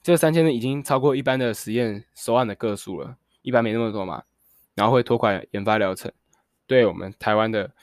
[0.03, 4.23] 这三千呢，已经超过一般的实验收案的个数了，一般没那么多嘛，
[4.75, 6.13] 然后会拖垮研发疗程，
[6.67, 7.73] 对我们台湾的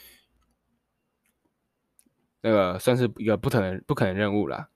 [2.41, 4.69] 那个算是一个不可能不可能任务了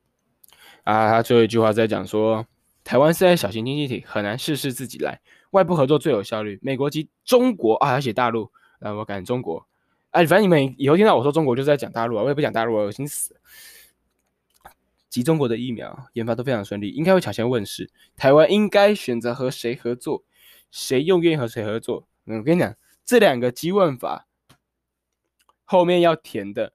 [0.83, 1.09] 啊！
[1.09, 2.45] 他最后一句话在讲说，
[2.87, 5.21] 台湾是在小型经济体，很难事事自己来，
[5.51, 6.57] 外部合作最有效率。
[6.63, 9.67] 美国及中国啊，还写大陆，啊，我改中国，
[10.13, 13.41] 哎，反正你们以后听到我说中国，就是在讲大陆啊，我也不讲大陆啊，恶心死了。
[15.11, 17.91] 及中国的疫苗研发都非常顺利，应该会抢先问世。
[18.17, 20.23] 台湾应该选择和谁合作？
[20.71, 22.07] 谁又愿意和谁合作？
[22.27, 24.29] 嗯，我跟你讲，这两个基问法
[25.65, 26.73] 后面要填的，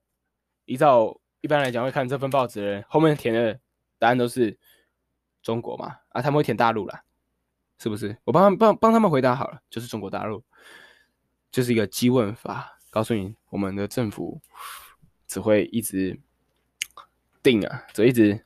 [0.66, 3.58] 依照一般来讲会看这份报纸的人，后面填的
[3.98, 4.58] 答案都是
[5.42, 5.98] 中国嘛？
[6.10, 7.04] 啊，他们会填大陆啦，
[7.78, 8.18] 是不是？
[8.24, 10.44] 我帮帮帮他们回答好了，就是中国大陆，
[11.52, 14.42] 就是一个基问法，告诉你我们的政府
[15.28, 16.20] 只会一直。
[17.44, 18.46] 定啊，就一直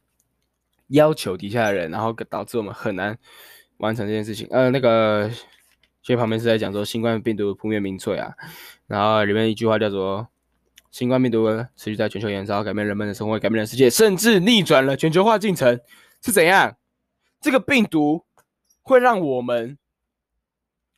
[0.88, 3.20] 要求底下的人，然后导致我们很难
[3.76, 4.48] 完成这件事情。
[4.50, 5.30] 呃，那个，
[6.02, 8.34] 其实旁边是在讲说新冠病毒扑灭民粹啊，
[8.88, 10.26] 然后里面一句话叫做
[10.92, 15.78] “新冠病毒持续在全球燃烧，改变人们的生活，改变了世界，甚至逆转了全球化进程”，
[16.24, 16.78] 是怎样？
[17.46, 18.26] 这个病毒
[18.82, 19.78] 会让我们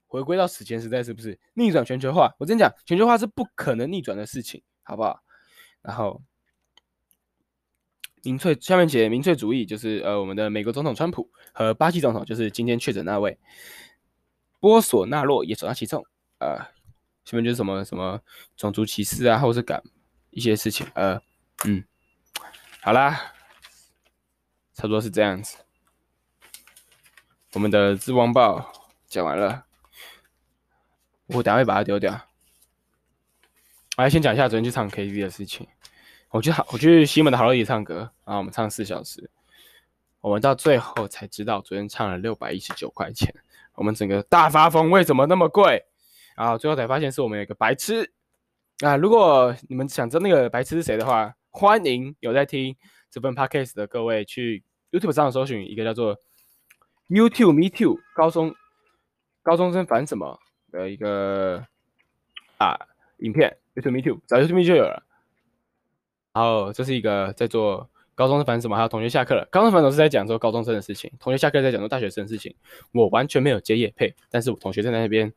[0.06, 2.34] 回归到史前时代，是不是逆转全球化？
[2.40, 5.22] 我跟你讲，全球化是不可能逆转的事情，好不好？
[5.82, 6.24] 然后。
[8.24, 13.38] 民粹下面写民粹主义就是呃，我们的美国总统川普和巴西总统就是今天确诊那位
[14.60, 16.04] 波索纳洛也首当其冲，
[16.40, 16.58] 呃，
[17.24, 18.22] 下面就是什么什么
[18.56, 19.82] 种族歧视啊，或是感
[20.30, 21.22] 一些事情，呃，
[21.66, 21.84] 嗯，
[22.82, 23.34] 好啦，
[24.74, 25.58] 差不多是这样子。
[27.54, 28.60] 我们的《自旺报》
[29.08, 29.64] 讲完了，
[31.28, 32.12] 我等下会把它丢掉。
[33.98, 35.66] 我来先讲一下昨天去唱 KTV 的事情。
[36.30, 39.30] 我去好，我去西门的好乐迪唱歌，然后我们唱四小时，
[40.20, 43.34] 我们到最后才知道昨天唱了六百一十九块钱，
[43.76, 45.86] 我们整个大发疯，为什么那么贵？
[46.36, 48.12] 然后最后才发现是我们有一个白痴
[48.82, 48.98] 啊！
[48.98, 52.76] 如果你们想知道那个白痴是谁的话，欢迎有在听
[53.10, 56.20] 这份 podcast 的各位去 YouTube 上搜寻一个叫做
[57.10, 58.56] YouTube Me Too 高中
[59.44, 60.40] 高中生烦什么
[60.72, 61.66] 的一个
[62.58, 62.78] 啊
[63.18, 63.58] 影片。
[63.76, 65.04] YouTube Me Too 找 YouTube Me 就有了。
[66.34, 69.48] 然后这是一个在做高中生烦什么，还有同学下课了。
[69.52, 72.56] 高中烦什么是在讲说高中生的事情，同学下课在讲说大学生的事情。
[72.92, 75.32] 我完全没有接业配，但是我同学在那边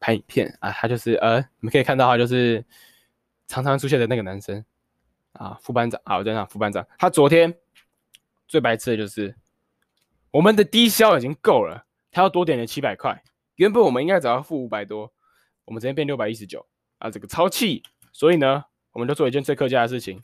[0.00, 2.64] 拍影片啊，他就是呃，你们可以看到他就是
[3.46, 4.64] 常常出现的那个男生
[5.32, 6.86] 啊，副班长啊，我在讲副班长。
[6.98, 7.54] 他昨天
[8.48, 9.34] 最白痴的就是
[10.36, 13.22] 我们的低消已经够了，他要多点了七百块，
[13.54, 15.10] 原本我们应该只要付五百多，
[15.64, 16.66] 我们直接变六百一十九
[16.98, 18.64] 啊，这个超气，所以呢。
[18.92, 20.18] 我们就做一件最客家的事情，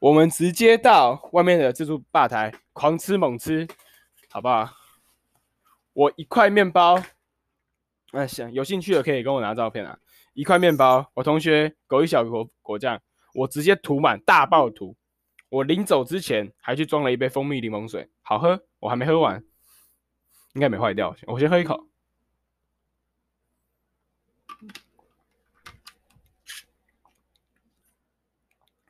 [0.00, 3.68] 我们直接到外面的自助吧台狂吃猛吃，
[4.30, 4.70] 好不好？
[5.92, 6.98] 我一块面包，
[8.12, 9.98] 哎，行，有兴趣的可以跟我拿照片啊。
[10.32, 12.98] 一块面包，我同学狗一小果果酱，
[13.34, 14.96] 我直接涂满大爆涂。
[15.50, 19.40] 我临走之前还去装了一杯蜂蜜柠檬水，好喝，我还没喝完，
[20.54, 21.14] 应该没坏掉。
[21.28, 21.86] 我先喝一口。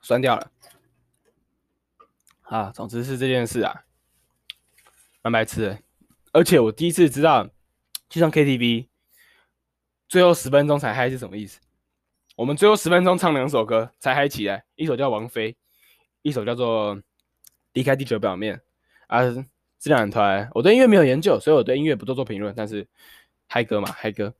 [0.00, 0.50] 酸掉了
[2.44, 2.70] 啊！
[2.70, 3.84] 总之是这件事啊，
[5.20, 5.78] 蛮白痴。
[6.32, 7.46] 而且我第一次知道
[8.08, 8.88] 去唱 KTV，
[10.08, 11.60] 最后十分钟才嗨是什么意思？
[12.34, 15.52] 我们最后十分钟唱两首歌才嗨起来，一首叫《王菲》，
[16.22, 16.96] 一首叫做
[17.74, 18.56] 《离开地球表面》
[19.06, 19.46] 啊。
[19.82, 22.54] 这两团我对音乐没有研究，所以我对音乐不做做评论。
[22.56, 22.86] 但是
[23.48, 24.32] 嗨歌嘛，嗨歌。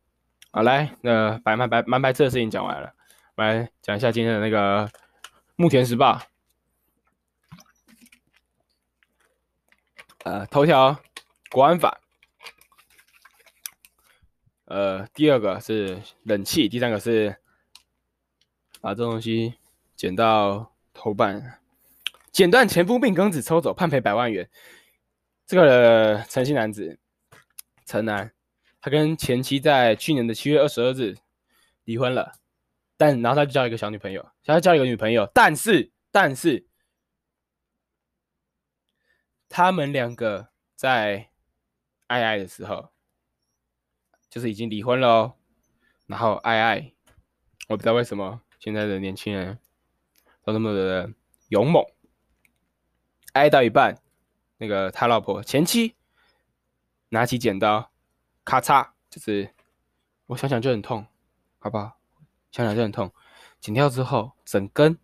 [0.53, 2.95] 好，来，那白蛮白蛮白痴的事情讲完了，
[3.35, 4.89] 来讲一下今天的那个。
[5.55, 6.21] 木田时报，
[10.25, 10.99] 呃，头条
[11.51, 12.01] 国安法，
[14.65, 17.37] 呃，第二个是冷气，第三个是
[18.81, 19.55] 把这东西
[19.95, 21.61] 剪到头版，
[22.33, 24.49] 剪断前夫命根子抽走，判赔百万元。
[25.53, 26.99] 这个陈姓男子
[27.85, 28.33] 陈男，
[28.81, 31.19] 他跟前妻在去年的七月二十二日
[31.85, 32.33] 离婚了。
[32.97, 36.67] 但然后他就交一个小女朋友，想要交一个女朋友，但是但是
[39.51, 41.29] 他们两个在
[42.07, 42.89] 爱爱的时候，
[44.31, 45.35] 就是已经离婚了哦。
[46.07, 46.95] 然后爱爱，
[47.69, 49.59] 我不知道为什么现在的年轻人
[50.45, 51.13] 都那么的
[51.49, 51.85] 勇猛，
[53.35, 54.02] 爱到一半，
[54.63, 55.97] 那个他老婆前妻
[57.09, 57.91] 拿起剪刀，
[58.45, 59.53] 咔嚓，就是
[60.27, 61.05] 我想想就很痛，
[61.59, 61.99] 好不好？
[62.53, 63.13] 想想就很痛，
[63.59, 64.97] 剪掉之后整根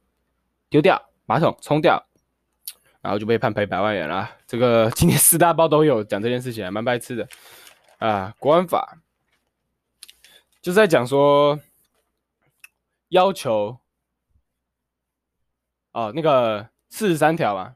[0.68, 2.07] 丢掉，马桶冲掉，
[3.01, 4.31] 然后就被判赔百万元了。
[4.47, 7.29] 这个今天四大报都有讲这件事情，还蛮白痴的
[7.99, 8.33] 啊！
[8.38, 8.99] 国安法
[10.62, 11.59] 就是在讲说
[13.09, 13.81] 要求
[15.90, 17.75] 哦，那个四十三条嘛，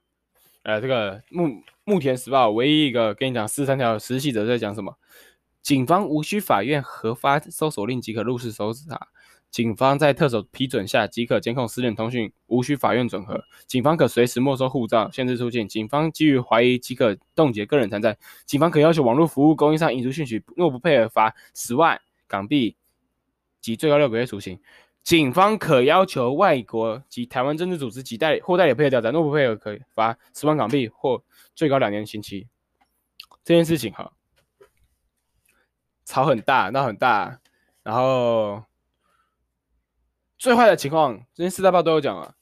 [0.62, 4.94] 呃，这个木木田时报唯一一个跟你讲四十三条实习者在讲什么？
[5.62, 9.08] 警方无需法院核发搜索令即可入室搜查。
[9.50, 13.42] 警方在特首批准下即可监控私人通讯，无需法院准核。
[13.66, 15.66] 警方可随时没收护照，限制出境。
[15.66, 18.16] 警方基于怀疑即可冻结个人财产。
[18.46, 22.76] 警方可要求网络服务供应商引出讯息，若不配合罚十万港币
[23.60, 24.58] 及最高六个月徒刑。
[25.02, 31.22] 警方可要求外国及台湾政治组织及代理或代理配合调查，若不配合可以罚十万港币或
[31.54, 32.48] 最高两年刑期。
[33.44, 34.12] 这件事情哈，
[36.04, 37.40] 吵很大，闹很大，
[37.82, 38.64] 然后。
[40.38, 42.34] 最坏的情况，这些四大报都有讲啊。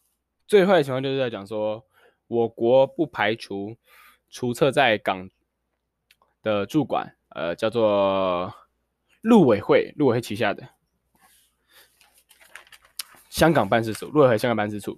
[0.46, 1.84] 最坏的情况就是在讲说，
[2.28, 3.76] 我国不排除
[4.30, 5.28] 除设在港
[6.42, 8.54] 的驻馆，呃，叫做
[9.20, 10.66] 陆委会，陆委会旗下的
[13.28, 14.96] 香港办事处，陆委会香港办事处。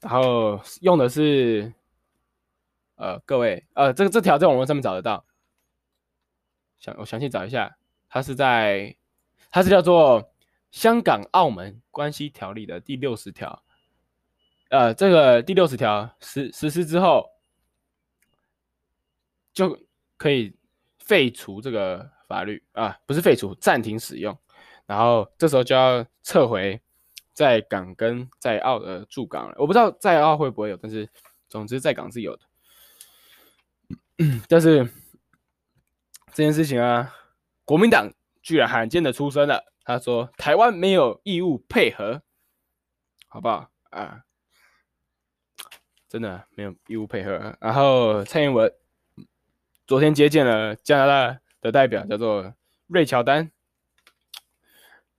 [0.00, 1.72] 然后用的是，
[2.96, 5.24] 呃，各位，呃，这个这条在网络上面找得到，
[6.78, 7.76] 想我详细找一下，
[8.08, 8.96] 它是在，
[9.50, 10.30] 它是叫做。
[10.74, 13.62] 香港澳门关系条例的第六十条，
[14.70, 17.30] 呃，这个第六十条实实施之后，
[19.52, 19.78] 就
[20.16, 20.52] 可以
[20.98, 24.36] 废除这个法律啊，不是废除，暂停使用，
[24.84, 26.82] 然后这时候就要撤回
[27.32, 29.54] 在港跟在澳的驻港了。
[29.58, 31.08] 我不知道在澳会不会有，但是
[31.48, 32.42] 总之在港是有的。
[34.48, 34.88] 但是
[36.32, 37.14] 这件事情啊，
[37.64, 38.12] 国民党
[38.42, 42.22] 居然罕见的出声了，他说台湾没有义务配合，
[43.28, 44.22] 好不好啊？
[46.08, 47.56] 真的没有义务配合。
[47.60, 48.72] 然后蔡英文
[49.86, 52.54] 昨天接见了加拿大的代表，叫做
[52.86, 53.50] 瑞乔丹，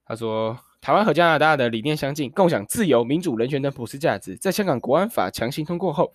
[0.05, 0.59] 他说。
[0.81, 4.35] 台湾和加拿大的理念相近，共享自由、民主、人权等普世价值。
[4.37, 6.13] 在香港国安法强行通过后，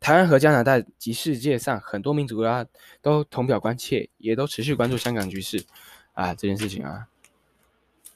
[0.00, 2.66] 台湾和加拿大及世界上很多民族国家
[3.00, 5.64] 都同表关切，也都持续关注香港局势
[6.12, 7.08] 啊这件事情啊。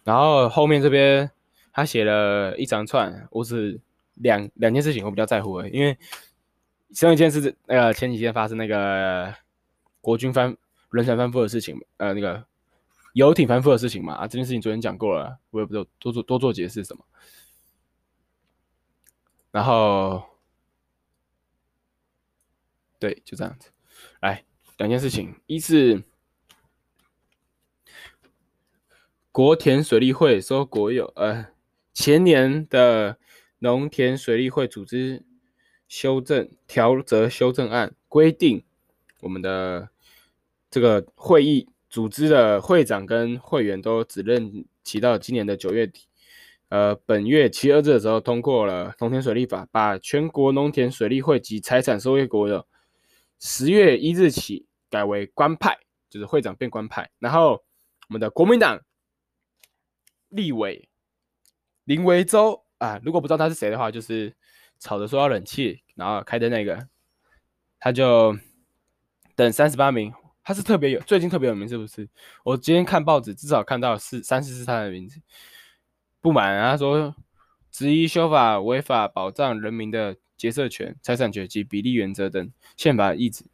[0.04, 1.30] 然后后面这边
[1.72, 3.80] 他写了一长串，我只
[4.14, 5.98] 两两件事情我比较在乎的，因为
[6.92, 9.34] 上一件是那个前几天发生那个
[10.00, 10.56] 国军翻
[10.90, 12.44] 轮船翻覆的事情，呃那个。
[13.12, 17.04] 游艇翻覆的事情嘛，啊，这件事情昨天讲过了，我也不知道多做多做解释什么。
[19.50, 20.22] 然后，
[23.00, 23.70] 对，就这样子。
[24.20, 24.44] 来，
[24.78, 26.04] 两件事情，一是
[29.32, 31.48] 国田水利会说国有，呃，
[31.92, 33.18] 前年的
[33.58, 35.24] 农田水利会组织
[35.88, 38.64] 修正条则修正案规定，
[39.18, 39.88] 我们的
[40.70, 41.68] 这个会议。
[41.90, 46.02] 组织的会长跟会员都只任期到今年的九月底，
[46.68, 52.64] 呃，本月七二日的时候通过了农田水利法，把全国农田水利会及财产收归国有，
[53.40, 55.76] 十月一日起改为官派，
[56.08, 57.10] 就是会长变官派。
[57.18, 57.64] 然后
[58.08, 58.78] 我们的国民党
[60.28, 60.88] 立委
[61.84, 64.32] 林维洲啊，如果不知道他是谁的话，就是
[64.78, 66.86] 吵着说要冷气，然后开的那个，
[67.78, 68.38] 他就
[69.34, 70.12] 等三十八名。
[70.42, 72.08] 他是特别有，最近特别有名，是不是？
[72.44, 75.20] 我今天看报纸，至少看到四三四是他的名字。
[76.20, 77.14] 不满啊，他说
[77.70, 83.44] 质疑修法违法保障人民的结社权、财产权及比例原则等宪法意志，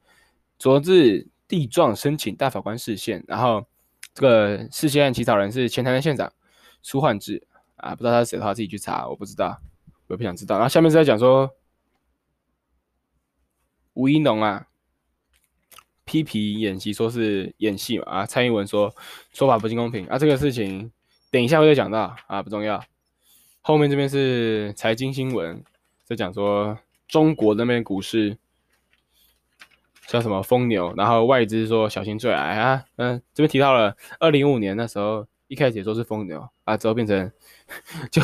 [0.57, 3.25] 昨日递状申请大法官释宪。
[3.27, 3.67] 然后
[4.15, 6.33] 这个释宪案起草人是前台南县长
[6.81, 9.61] 苏焕智啊，不知道他是谁的话自己去查，我不知道，
[10.07, 10.55] 我也不想知道。
[10.55, 11.51] 然后下面是在讲说
[13.95, 14.69] 吴怡农啊。
[16.09, 18.25] 批评演习，说是演戏嘛啊！
[18.25, 18.95] 蔡英文说
[19.33, 20.17] 说法不尽公平啊！
[20.17, 20.93] 这个事情
[21.33, 22.81] 等一下会再讲到啊，不重要。
[23.61, 25.65] 后面这边是财经新闻，
[26.07, 28.39] 在讲说中国那边股市
[30.07, 32.85] 叫什么疯牛，然后外资说小心坠崖啊。
[32.97, 37.31] 嗯，这边提到了二零一五年那时候一开始也说是疯牛啊，之后变成
[38.11, 38.23] 就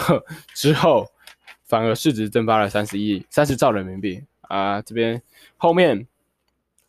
[0.55, 1.07] 之后
[1.65, 4.81] 反而市值蒸发了三十亿三十兆人民币啊！
[4.81, 5.21] 这边
[5.59, 6.07] 后面。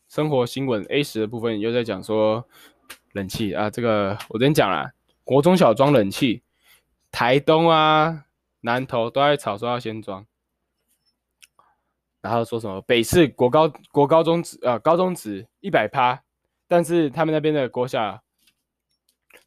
[0.10, 2.46] 生活新闻 A 十的部分又在讲说
[3.14, 4.91] 冷气啊，这个我昨天讲了，
[5.24, 6.44] 国中小装冷气，
[7.12, 8.26] 台东啊、
[8.62, 10.24] 南投都在吵说要先装，
[12.24, 16.24] 然后说什么北市国高国高中职啊高中职一百趴，
[16.69, 18.24] 但是他们那边的国小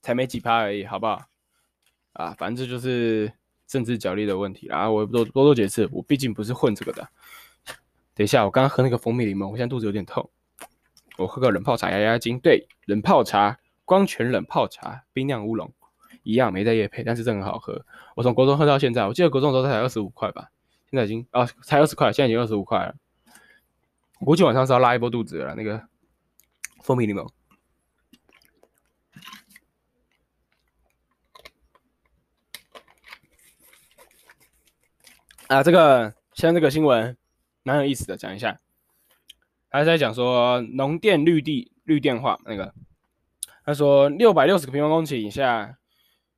[0.03, 1.23] 才没几趴而已，好不好？
[2.13, 3.33] 啊，反正这就是
[3.67, 7.09] 政治角力的问题啦，我多多多解释，我毕竟不是混这个的。
[8.15, 10.29] 等一下，我刚刚喝那个蜂蜜柠檬，我现在肚子有点痛。
[11.17, 15.73] 我喝个冷泡茶压压惊，对，冷泡茶，光泉冷泡茶，冰酿乌龙，
[16.23, 17.85] 一样没在业配，但是真很好喝。
[18.15, 20.51] 我从国中喝到现在，我记得国中的时候才二十五块吧，
[20.91, 22.95] 现在已经啊，才二十块，现在已经二十五块了。
[24.21, 25.89] 估计晚上是要拉一波肚子了，那个
[26.83, 27.29] 蜂蜜柠檬。
[35.49, 37.17] 啊，这个现在这个新闻
[37.63, 38.59] 蛮有意思的，讲一下。
[39.69, 42.73] 还在讲说农电绿地绿电化那个，
[43.65, 45.77] 他说六百六十个平方公顷以下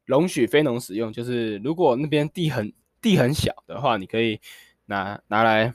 [0.04, 4.40] 容许非农使用，就是如果那边地很地很小的话，你可以
[4.86, 5.74] 拿拿来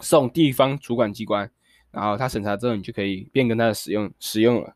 [0.00, 1.50] 送地方主管机关，
[1.90, 4.74] 然后他审查之后，你就可以变更它的使用使用了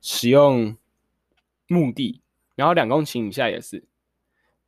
[0.00, 0.76] 使用
[1.66, 2.20] 目的，
[2.54, 3.84] 然后两公顷以下也是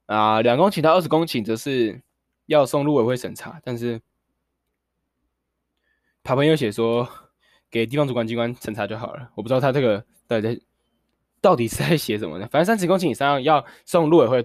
[0.06, 2.02] 啊，两公顷到二十公顷则是
[2.46, 4.00] 要送陆委会审查，但是。
[6.24, 7.08] 他朋友写说，
[7.70, 9.30] 给地方主管机关审查就好了。
[9.34, 10.60] 我不知道他这个到底在
[11.40, 12.46] 到底是在写什么呢？
[12.52, 14.44] 反正三十公顷以上要送陆委会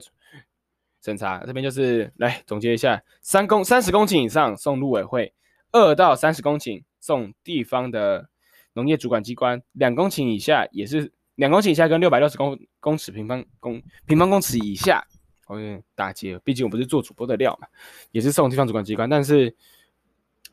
[1.03, 1.43] 审查。
[1.45, 5.33] 这边就是来总结一下：三公三十公顷以上送陆委会，
[5.71, 8.29] 二到三十公顷送地方的
[8.73, 15.05] 农业主管机关，两公顷以下也是两公顷以下跟六百六十公公尺平方公平方公尺以下，
[15.47, 17.67] 我有点打结，毕竟我不是做主播的料嘛，
[18.11, 19.55] 也是送地方主管机关，但是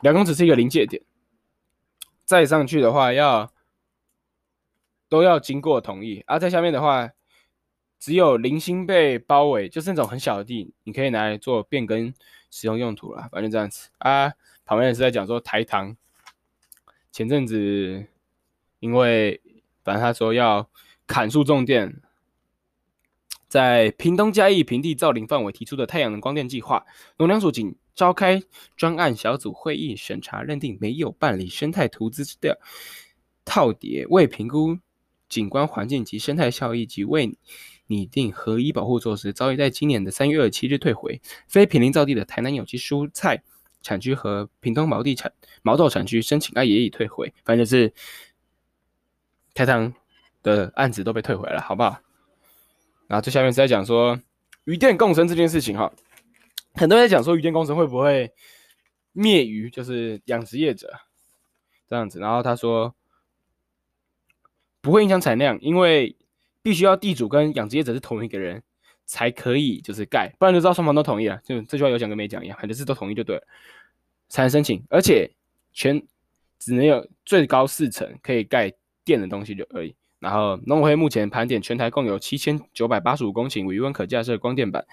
[0.01, 1.03] 两公尺是一个临界点。
[2.25, 3.53] 再上去的话，要
[5.09, 7.11] 都要经过同意，啊、在下面的话，
[8.01, 12.13] 只有零星被包围，就是那种很小的地，你可以拿来做变更
[12.51, 13.29] 使用用途了。
[13.31, 14.33] 反正这样子啊，
[14.65, 15.95] 旁边也是在讲说台糖
[17.13, 18.07] 前阵子
[18.79, 19.43] 因为
[19.85, 20.71] 反正他说要
[21.07, 22.01] 砍树种电，
[23.47, 26.87] 在屏东嘉义平地造林范围提出的太阳能光电计划，
[27.19, 28.43] 农粮署仅召开
[28.77, 32.57] 专案小组会议审查认定没有办理生态图资料
[33.45, 34.79] 套叠，未评估
[35.29, 37.37] 景观环境及生态效益及未
[37.91, 41.20] 拟定合一保护措施，早已在今年的三月二十七日退回。
[41.47, 43.43] 非平林造地的台南有机蔬菜
[43.82, 45.32] 产区和屏东毛地产
[45.62, 47.93] 毛豆产区申请案也已退回，反正就是。
[49.53, 49.93] 台糖
[50.45, 52.01] 的案子都被退回来了，好不好？
[53.09, 54.18] 然后最下面是在讲说
[54.64, 55.93] 鱼电共生这件事情哈，
[56.74, 58.32] 很多人在讲说鱼电共生会不会
[59.12, 60.95] 灭鱼，就是养殖业者
[61.88, 62.20] 这样子。
[62.20, 62.95] 然后他说
[64.80, 66.16] 不会影响产量，因为
[66.63, 68.63] 必须要地主跟养殖业者是同一个人
[69.07, 71.41] 才可以就是盖，不然就知道双方都同意了。
[71.45, 73.43] 就这句话有讲跟没讲一样，反正是都同意就对了，
[74.29, 74.85] 才能申请。
[74.89, 75.31] 而且
[75.73, 76.03] 全
[76.59, 78.73] 只能有最高四成可以盖。
[79.03, 79.97] 电的东西就而已。
[80.21, 84.87] 然后农委会目前盘点全台共有七千九百八十五公顷鱼塭可架设光电板，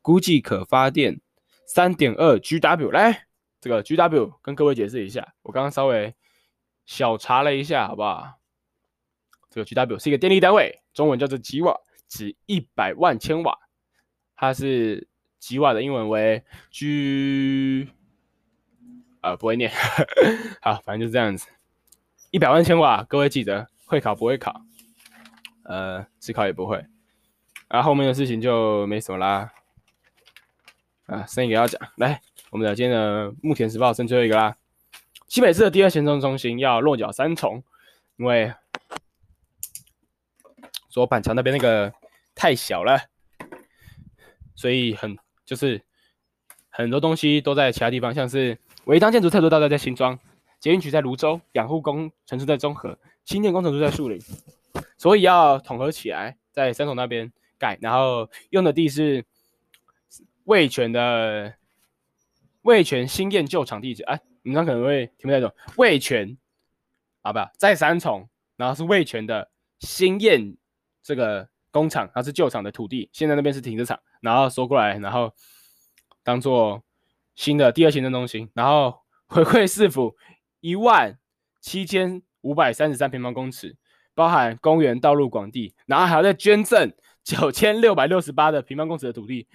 [0.00, 1.20] 估计可发电
[1.66, 2.90] 三点二 GW。
[2.90, 3.26] 来，
[3.60, 6.14] 这个 GW 跟各位解释一下，我刚刚稍微
[6.86, 8.40] 小查了一下，好不好？
[9.52, 11.78] 这个 GW 是一个电力单位，中文叫做吉瓦，
[12.08, 13.58] 指一百万千瓦。
[14.34, 15.06] 它是
[15.38, 17.88] 吉瓦的英文为 G，
[19.20, 19.70] 啊，不会念，
[20.62, 21.46] 好，反正就是这样子。
[22.30, 24.62] 一百万千瓦，各位记得会考不会考？
[25.64, 26.84] 呃，自考也不会。
[27.68, 29.52] 啊后面的事情就没什么啦。
[31.06, 34.56] 啊，剩一个要讲，来，我们的今天的木田时报剩最后一个啦。
[35.28, 37.62] 新北市的第二行政中心要落脚三重，
[38.16, 38.52] 因为
[40.92, 41.90] 说板桥那边那个
[42.34, 42.98] 太小了，
[44.54, 45.16] 所以很
[45.46, 45.80] 就是
[46.68, 50.18] 很多东西都在其他地方，像是违章建筑太多，大概在新庄。
[50.60, 54.20] 捷运局在泸州，养护工程师在中和，新建工程师在树林，
[54.98, 59.24] 所以要统合起来，在三重那边盖，然后用的地是
[60.44, 61.54] 味全的
[62.60, 64.04] 味全新店旧厂地址。
[64.04, 66.36] 哎，你们可能会听不太懂，味全
[67.22, 70.54] 啊，不在三重，然后是味全的新燕
[71.02, 75.34] 这个工厂，它是旧厂的土地，现在那边是停车场，然后收过来，然后
[76.22, 76.82] 当做
[77.34, 80.16] 新的第二行政中心，然后回馈市府。
[80.64, 81.18] 一万
[81.60, 83.76] 七千五百三十三平方公尺，
[84.14, 86.94] 包含公园、道路、广地，然后还要再捐赠
[87.24, 89.48] 九千六百六十八的平方公尺的土地，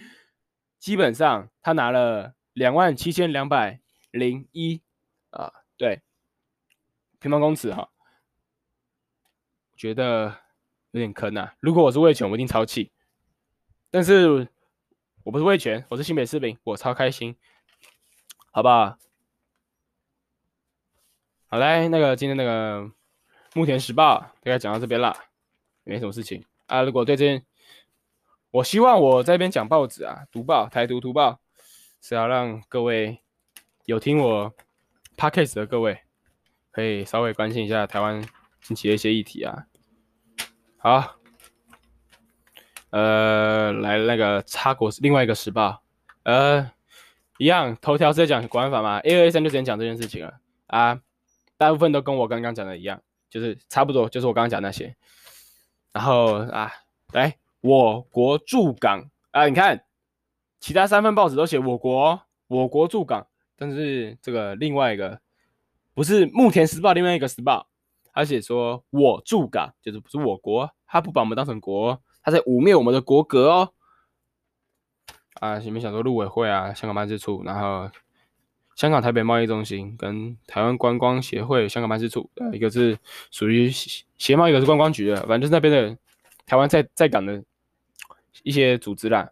[0.80, 3.80] 基本上他拿了两万七千两百
[4.12, 4.82] 零一
[5.30, 6.02] 啊，对，
[7.20, 7.88] 平方公尺哈，
[9.78, 10.39] 觉得
[10.91, 11.53] 有点坑啊。
[11.59, 12.91] 如果我是味全，我一定超气，
[13.91, 14.47] 但是
[15.23, 17.35] 我不是味全，我是新北市民，我超开心，
[18.51, 18.97] 好不好？
[21.49, 22.91] 好嘞，那个今天那个
[23.53, 25.15] 木田时报大概讲到这边了，
[25.83, 26.81] 没什么事情啊。
[26.81, 27.41] 如果对这，
[28.51, 31.39] 我希望我在这边讲报纸啊，读报台读读报，
[32.01, 33.21] 是要让各位
[33.85, 34.53] 有听我
[35.15, 36.01] podcast 的各位，
[36.71, 38.21] 可以稍微关心一下台湾
[38.61, 39.67] 近期的一些议题啊。
[40.78, 41.15] 好，
[42.91, 45.82] 呃，来那个插国另外一个时报，
[46.23, 46.71] 呃，
[47.38, 50.39] 一样头条是在讲国安法嘛，A 二 A 三就直接讲这件事情了。
[50.67, 50.99] 啊。
[51.59, 53.01] 大部分都跟我刚刚讲的一样，
[53.32, 54.95] 就是差不多，就是我刚刚讲那些。
[55.91, 56.71] 然后啊，
[57.13, 59.09] 来，我国驻港。
[59.32, 59.84] 啊，你看，
[60.59, 63.25] 其他三份报纸都写我国，我国驻港，
[63.55, 65.19] 但是这个另外一个
[65.95, 67.67] 不是木田时报，另外一个时报，
[68.18, 73.74] 而且说我驻港，就是不是我国，他不把我们当成国，他在污蔑我们的国格哦。
[75.36, 77.89] 啊，前面想说陆委会啊，香港办事处，然后。
[78.76, 82.95] 香港台北贸易中心跟台湾观光协会香港办事处，一个是
[83.32, 85.97] 属于协贸，一个是观光局的，反正就是那边的
[86.45, 87.43] 台湾在在港的
[88.43, 89.32] 一些组织啦。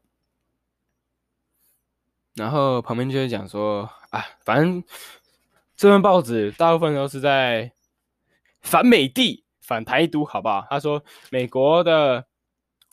[2.33, 4.83] 然后旁边就会讲说，啊，反正
[5.77, 7.71] 这份报纸大部分都是在
[8.65, 10.65] 反美帝、反台独，好不好？
[10.69, 12.25] 他说美国的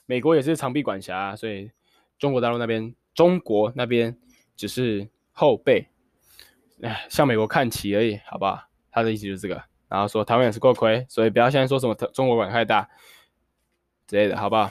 [0.06, 1.70] 美国也是长臂管辖，所以
[2.18, 4.16] 中国大陆那边中国那边
[4.54, 5.88] 只是后背。
[6.82, 8.62] 哎，向美国看齐而已，好不好？
[8.90, 12.88] 他的意思就是这个，然后说台湾也是过亏，所以不要现在说什么中国管太大
[14.06, 14.70] 之类的，好不好？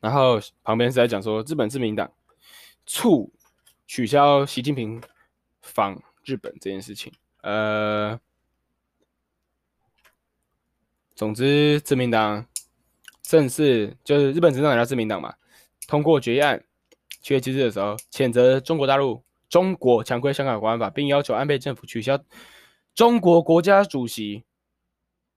[0.00, 2.12] 然后旁边是在讲说日本自民党
[2.84, 3.32] 促
[3.86, 5.00] 取消习近平
[5.62, 7.12] 访日本这件事情，
[7.42, 8.18] 呃，
[11.14, 12.46] 总之自民党
[13.22, 15.34] 正式就是日本执政党叫自民党嘛，
[15.86, 16.64] 通过决议案
[17.20, 19.24] 七月七日的时候谴责中国大陆。
[19.50, 22.18] 中国强规香港国安法，并要求安倍政府取消
[22.92, 24.42] 中国国家主席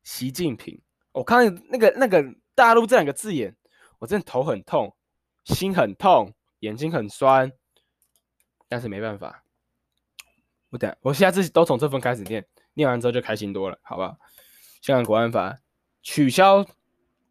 [0.02, 0.82] 习近平。
[1.12, 2.26] 我看那个那个
[2.56, 3.56] 大陆这两个字眼，
[4.00, 4.96] 我真的头很痛，
[5.44, 7.52] 心很痛，眼睛很酸，
[8.68, 9.44] 但是没办法。
[10.70, 14.18] 我等我下次都从这份开始念，念完之后就开心多了，好不好？
[14.82, 15.60] 香港国安法
[16.08, 16.66] 取消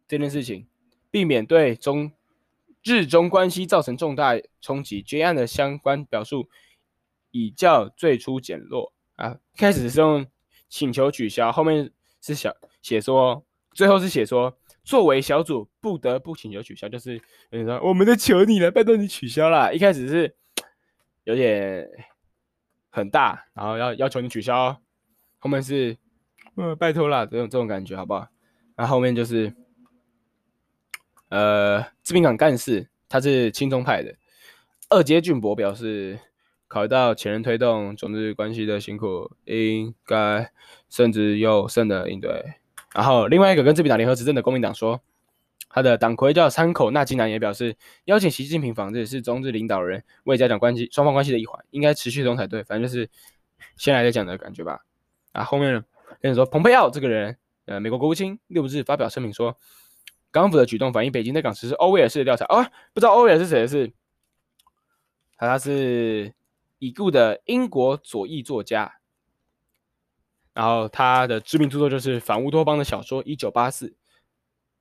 [0.07, 0.67] 这件事情，
[1.09, 2.11] 避免对中
[2.83, 6.47] 日中关系造成重大冲击，决案的相关表述
[7.31, 9.39] 已较最初减弱啊。
[9.55, 10.27] 开始是用
[10.69, 17.15] 请求取消，后面是小写说，最后是写说作为小组不得不请求取消，就是
[17.49, 19.71] 有点说我们在求你了，拜托你取消啦。
[19.71, 20.35] 一开始是
[21.23, 21.89] 有点。
[22.89, 24.75] 很大，然后要要求你取消，
[25.37, 25.95] 后面是，
[26.55, 28.27] 呃，拜托啦，这种这种感觉好不好？
[28.77, 29.53] 然后后面就是，
[31.27, 34.15] 呃，自民党干事他是亲中派的，
[34.89, 36.17] 二阶俊博表示，
[36.69, 40.49] 考虑到前人推动中日关系的辛苦，应该
[40.87, 42.53] 慎之又慎的应对。
[42.93, 45.01] 然后另外一个跟自民党联合执政的公民党说。
[45.69, 47.75] 他的党魁叫山口那金男也表示，
[48.05, 52.63] 邀请习近平访日是中日领导人为加强关系双方关系的一环，应该持续中才对。
[52.63, 53.07] 反正就是
[53.75, 54.85] 先来再讲的感觉吧。
[55.33, 55.83] 啊，后面
[56.21, 57.37] 跟你说，蓬佩奥这个人，
[57.67, 59.57] 呃，美国国务卿六日发表声明说，
[60.31, 62.45] 港府的举动反映北京在港实施欧威尔式的调查。
[62.45, 63.93] 啊，不知道欧威尔是谁的是？
[65.35, 66.33] 他是
[66.79, 68.99] 已故的英国左翼作家，
[70.53, 73.89] 然后他的知名著作就是反乌托邦的小说《一九八四》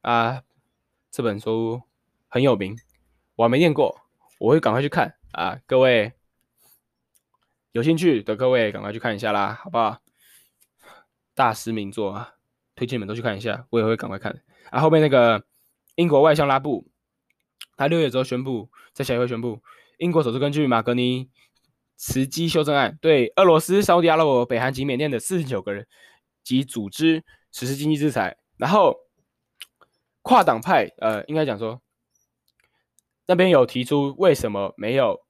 [0.00, 0.42] 啊。
[1.10, 1.82] 这本书
[2.28, 2.76] 很有名，
[3.34, 4.02] 我还没念过，
[4.38, 5.58] 我会赶快去看啊！
[5.66, 6.12] 各位
[7.72, 10.02] 有兴趣的各位赶快去看一下啦，好不好？
[11.34, 12.35] 大师名作啊，
[12.76, 14.40] 推荐你们都去看一下，我也会赶快看。
[14.70, 15.44] 啊，后面那个
[15.96, 16.86] 英国外相拉布，
[17.76, 19.60] 他六月之后宣布，在协会宣布，
[19.98, 21.28] 英国首次根据马格尼
[21.96, 25.88] 茨基修正案，对俄罗斯、沙乌地阿拉伯、北韩及缅甸的四十九个人
[26.44, 28.94] 及组织实施经济制裁，然后。
[30.28, 31.80] 跨党派，呃，应该讲说，
[33.26, 35.24] 那边有提出为什么没有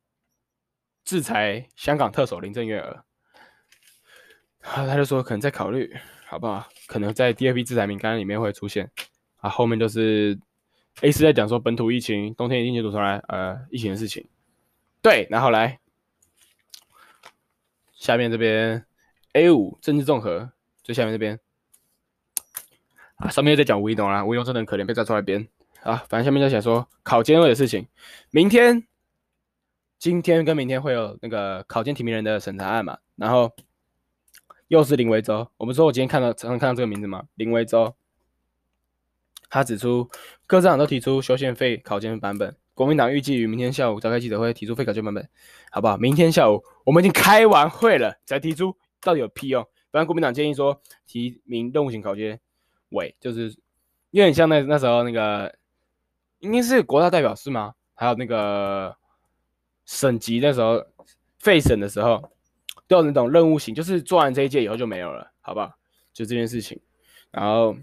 [1.05, 3.05] 制裁香港特首林郑月娥，
[4.63, 5.95] 啊，他就说可能在考虑，
[6.29, 6.69] 好不好？
[6.87, 8.91] 可能在第二批制裁名单里面会出现。
[9.37, 10.39] 啊，后面就是
[11.03, 14.27] A 四在讲说本土疫情，冬天一定就出来，呃，疫情的事情。
[15.01, 15.79] 对，然后来
[17.93, 18.85] 下面这边
[19.35, 20.51] A 五政治综合，
[20.83, 21.39] 最下面这边。
[23.17, 25.47] 啊，上面又在讲吴怡农啦，吴怡农真的很可怜，被抓出来编
[25.83, 26.05] 啊。
[26.09, 27.87] 反正下面就写说考监委的事情，
[28.31, 28.87] 明天、
[29.99, 32.99] 今天跟明天会有那个考监提名人的审查案嘛。
[33.15, 33.55] 然后
[34.69, 37.95] 又是林维洲，我们说我今天看到常常看到这个名字嘛，林维洲。
[39.49, 40.11] 他指出
[40.47, 45.29] 各政党都提出修宪废考监版本，国民党预计于明天下午召开记者会提出废考监版本，
[45.71, 45.97] 好不好？
[45.97, 49.63] 明天下午我们已经开完会了才提出，到底有屁用？
[49.93, 52.41] 反正国民党建议说提名任务型考监。
[52.91, 53.49] 委就是
[54.11, 55.53] 有点像那那时候那个，
[56.39, 57.75] 应该是国大代表是吗？
[57.95, 58.97] 还有那个
[59.85, 60.85] 省级那时候
[61.41, 62.31] 废省的时候，
[62.89, 65.73] 都有那种任务型，就是做完这一届以后就没有了，好不好？
[66.13, 66.81] 就这件事情，
[67.31, 67.77] 然后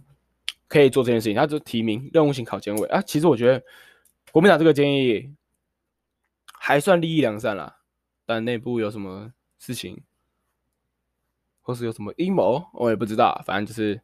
[0.68, 3.01] 可以做这件事情，他就提名任务型考监委啊。
[3.01, 3.64] 其实我觉得
[4.32, 5.34] 国民党这个建议
[6.54, 7.78] 还算利益良善啦，
[8.26, 10.01] 但内部有什么事情，
[11.62, 14.01] 或是有什么阴谋，我也不知道，反正就是。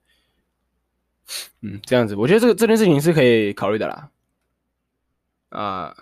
[1.62, 4.10] 嗯，这样子，我觉得这个这件事情是可以考虑的啦。
[5.50, 5.95] 啊，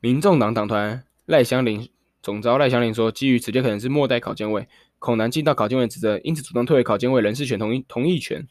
[0.00, 1.88] 民众党党团赖香伶
[2.24, 4.66] 总召赖香林说，基于此届可能是末代考监委，
[4.98, 8.48] 恐难尽到考监委职责，因此主动退回考监委人事权同意同意权。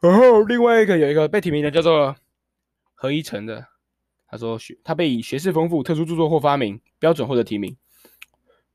[0.00, 2.14] 然后另外一个有一个被提名的叫做
[2.94, 3.66] 何一成的，
[4.28, 7.76] 他说学他被以学识丰富、特殊著作或发明标准获得提名。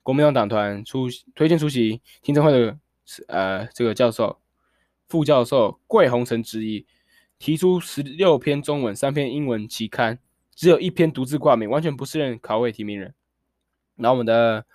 [0.04, 2.78] 国民党党团出推荐出席听证会的
[3.30, 4.40] 呃这个教授。
[5.08, 6.86] 副教授桂宏成质疑，
[7.40, 10.20] 提出十六篇中文、三篇英文期刊，
[10.54, 13.14] 只有一篇独自挂名，完全不适任考委提名人。
[13.98, 14.66] 然后我们的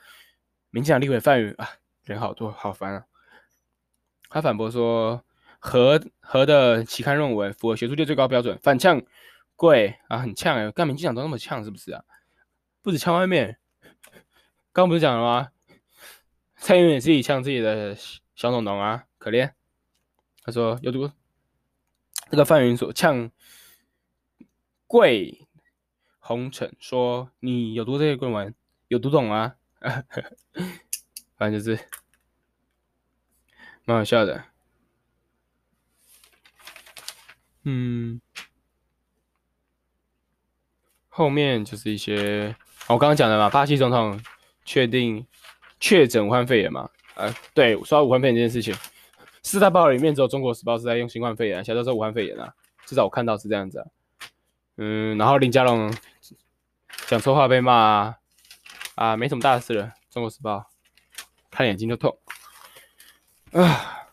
[0.71, 1.71] 民进党立委范云啊，
[2.05, 3.07] 人好多，好烦啊！
[4.29, 5.25] 他反驳说，
[5.59, 9.03] 和和的期刊论文符合学术界最高标准，反呛
[9.57, 12.05] 贵啊，很呛哎、干民进党都那么呛是不是啊？
[12.83, 13.59] 不止呛外面，
[14.73, 15.51] 刚不是讲了吗？
[16.57, 17.97] 蔡英文也自己呛自己的
[18.35, 19.53] 小农农啊，可怜。
[20.43, 21.11] 他说有毒，
[22.31, 23.31] 这个范云所呛
[24.87, 25.47] 桂
[26.19, 28.55] 鸿成说，你有毒这些论文，
[28.93, 29.55] 有读懂吗？
[31.39, 31.83] 反正就是
[33.87, 34.45] 蛮好笑的。
[37.63, 38.21] 嗯，
[41.09, 42.55] 后面就是一些
[42.87, 44.23] 我刚刚讲的嘛，巴西总统
[44.67, 45.27] 确定
[45.81, 46.91] 确诊武汉肺炎嘛？
[47.15, 48.75] 呃，对，说到武汉肺炎这件事情。
[49.43, 52.53] 四大报里面只有《中国时报》是在用新冠肺炎，其他都是武汉肺炎啊。
[52.85, 53.87] 至少我看到是这样子啊。
[54.77, 55.91] 嗯，然后林佳龙
[57.07, 58.19] 讲错话被骂啊，
[59.03, 59.85] 啊，没什么大事了。
[60.11, 60.59] 《中国时报》
[61.51, 62.17] 看眼睛就痛
[63.51, 64.07] 啊。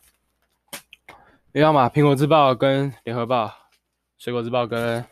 [1.54, 3.46] 一样嘛，《苹果日报》跟《联合报》，
[4.18, 5.04] 《水果日报》跟《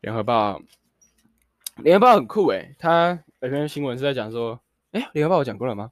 [0.00, 0.60] 联合报》。
[1.82, 4.60] 《联合报》很酷诶，它有篇新闻是在讲说，
[4.92, 5.90] 哎，《联合报》我讲过了吗？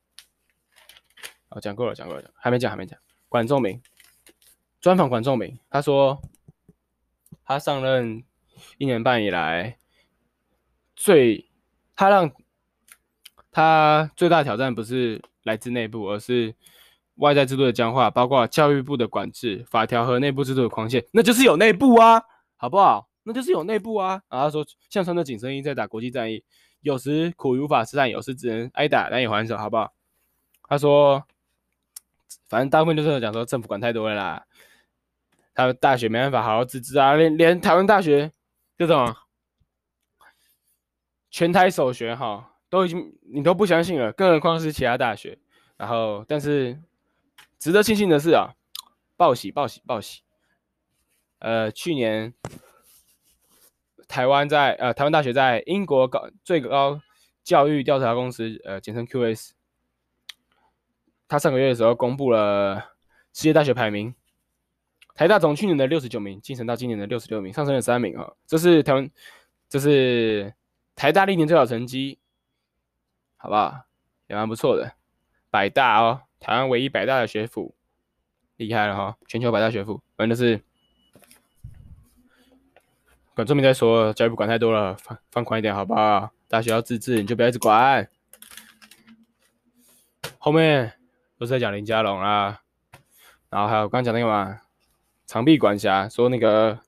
[1.48, 2.96] 哦，讲过了，讲过了，还没讲，还没讲。
[3.28, 3.82] 管仲明
[4.80, 6.22] 专访管仲明，他说
[7.44, 8.22] 他上任
[8.78, 9.76] 一年半以来，
[10.94, 11.50] 最
[11.94, 12.30] 他让
[13.50, 16.54] 他最大挑战不是来自内部，而是
[17.16, 22.22] 外在制度的僵化，包括教育部的管制、法条和内部制度的框限，那就是有内部啊，
[22.56, 23.08] 好不好？
[23.22, 24.20] 那就是有内部啊。
[24.28, 26.44] 然后说，像穿着紧身衣在打国际战役，
[26.80, 29.92] 有时苦于无法施展，有时只能挨打难以还手，好不好？
[30.68, 31.24] 他说。
[32.48, 34.44] 反正大部分就是讲说政府管太多了啦，
[35.54, 38.30] 他们大学没办法好好自治啊，连连台湾大学
[38.76, 39.12] 这种
[41.34, 45.36] 全台首选哈，都已经你都不相信了，更何况是其他大学。
[45.76, 46.80] 然后，但是
[47.58, 48.54] 值得庆幸的是啊，
[49.16, 50.22] 报喜报喜报喜，
[51.40, 52.32] 呃，去年
[54.06, 57.00] 台湾在呃台湾大学在英国高最高
[57.42, 59.50] 教育调查公司呃简称 QS。
[61.26, 62.76] 他上个月的时候公布了
[63.32, 64.14] 世界大学排名，
[65.16, 68.32] 台大从去年的六十九名晋升到今年的六十六名，上升了三名啊！
[68.46, 69.10] 这是台湾，
[69.68, 70.54] 这是
[70.94, 72.18] 台大历年最好成绩，
[73.36, 73.84] 好不好？
[74.26, 74.92] 也蛮不错的，
[75.50, 77.74] 百大哦，台湾唯一百大的学府，
[78.56, 79.16] 厉害了哈！
[79.26, 80.62] 全球百大学府，反正就是
[83.34, 86.30] 管仲明在说，教育部管太多了，放放宽一点，好不好？
[86.48, 88.08] 大学要自治，你就不要一直管。
[90.38, 90.94] 后面。
[91.36, 92.62] 都是在讲林家龙啦，
[93.50, 94.60] 然后还有刚刚讲那个嘛，
[95.26, 96.78] 长臂管辖说那个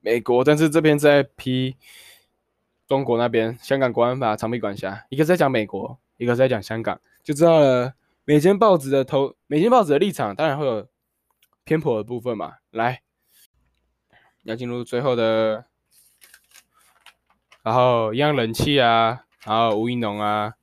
[0.00, 1.76] 美国，但是这边在批
[2.88, 7.92] 中国那边，香港国安法长臂管辖，一个在讲美国，一个在讲香港，就知道了。
[8.24, 10.88] 每间报纸的头，每间报纸的立场，当然会有
[11.64, 12.54] 偏颇的部分嘛。
[12.70, 13.02] 来，
[14.42, 15.66] 要进入最后的，
[17.62, 20.54] 然后一样冷气啊，然后吴怡农啊。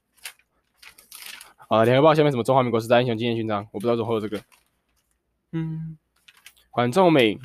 [1.68, 4.44] 啊，联合报下面什么中华民国十大英雄纪念勋章，我不知道怎么会有这个。
[5.52, 5.96] 嗯，
[6.72, 7.40] 管仲美。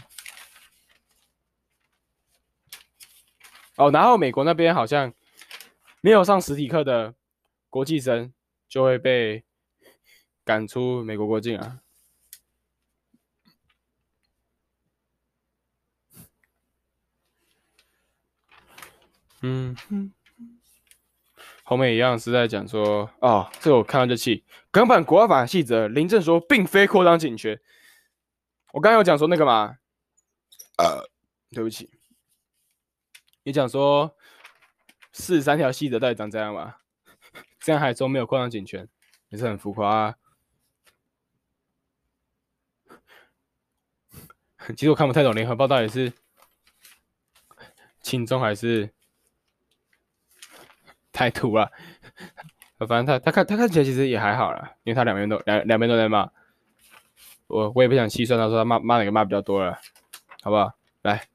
[3.80, 5.10] 哦，然后美国那边好像
[6.02, 7.14] 没有上实体课的
[7.70, 8.30] 国际生
[8.68, 9.42] 就会被
[10.44, 11.80] 赶出美国国境啊。
[19.40, 20.12] 嗯嗯。
[21.64, 24.44] 后面一样是在讲说，哦，这我看到这气。
[24.70, 27.58] 港版国安法细则，林正说并非扩张警权。
[28.74, 29.78] 我刚刚有讲说那个嘛，
[30.76, 31.08] 呃，
[31.50, 31.88] 对不起，
[33.42, 34.16] 你讲说
[35.12, 36.76] 四十三条细则到底长这样吗？
[37.60, 38.88] 这样还说没有扩张警权，
[39.28, 40.14] 也是很浮夸啊。
[44.76, 46.12] 其实我看不太懂联合报到底是
[48.00, 48.92] 轻中还是。
[51.12, 51.70] 太土了，
[52.78, 56.30] 反正他他看他看起来其实也还好啦，因为他两边都两两边都在骂，
[57.46, 59.78] 我我也不想细算，他说他骂骂哪个骂比较多了，
[60.40, 60.72] 好不好？
[61.02, 61.28] 来，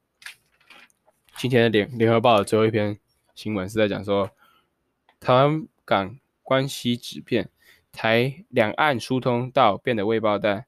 [1.37, 2.99] 今天的联联合报的最后一篇
[3.33, 4.29] 新闻是在讲说，
[5.19, 7.49] 台湾港关系纸片，
[7.91, 10.65] 台两岸疏通道变得未爆弹，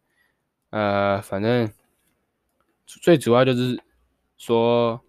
[0.70, 1.72] 呃，反正
[2.86, 3.82] 最主要就是
[4.38, 5.02] 说，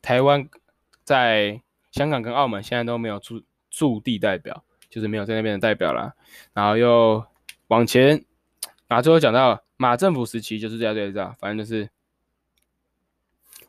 [0.00, 0.48] 台湾
[1.02, 1.62] 在。
[1.90, 6.14] 香港跟澳门现在都没有驻驻地代表，就是没有在那边的代表啦。
[6.52, 7.26] 然后又
[7.66, 8.24] 往前，
[8.86, 11.90] 啊最后讲到马政府时期就是这样这样这样，反正就是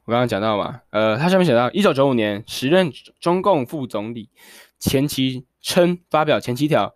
[0.05, 4.29] 我刚刚讲到嘛，呃，他下面写到一九九五年，时任中共副总理
[4.79, 6.95] 钱其琛发表前七条。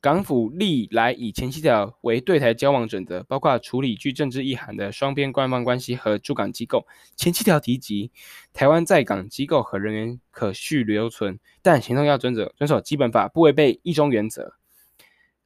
[0.00, 6.86] 港府历来以前七条为对台交往准则，包括处理具政治意涵的双边官方关系和驻港机构。
[7.16, 8.10] 前七条提及，
[8.52, 14.52] 台湾在港机构和人员可续留存，但行动要遵守遵守基本法，不违背一中原则。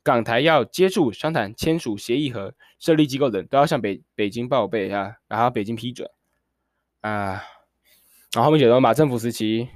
[0.03, 6.11] 港台要接触、商谈、签署协议和设立机构等，都要向北北京报备啊，然后北京批准
[7.01, 7.43] 啊。
[8.35, 9.69] 然后后面写到马政府时期，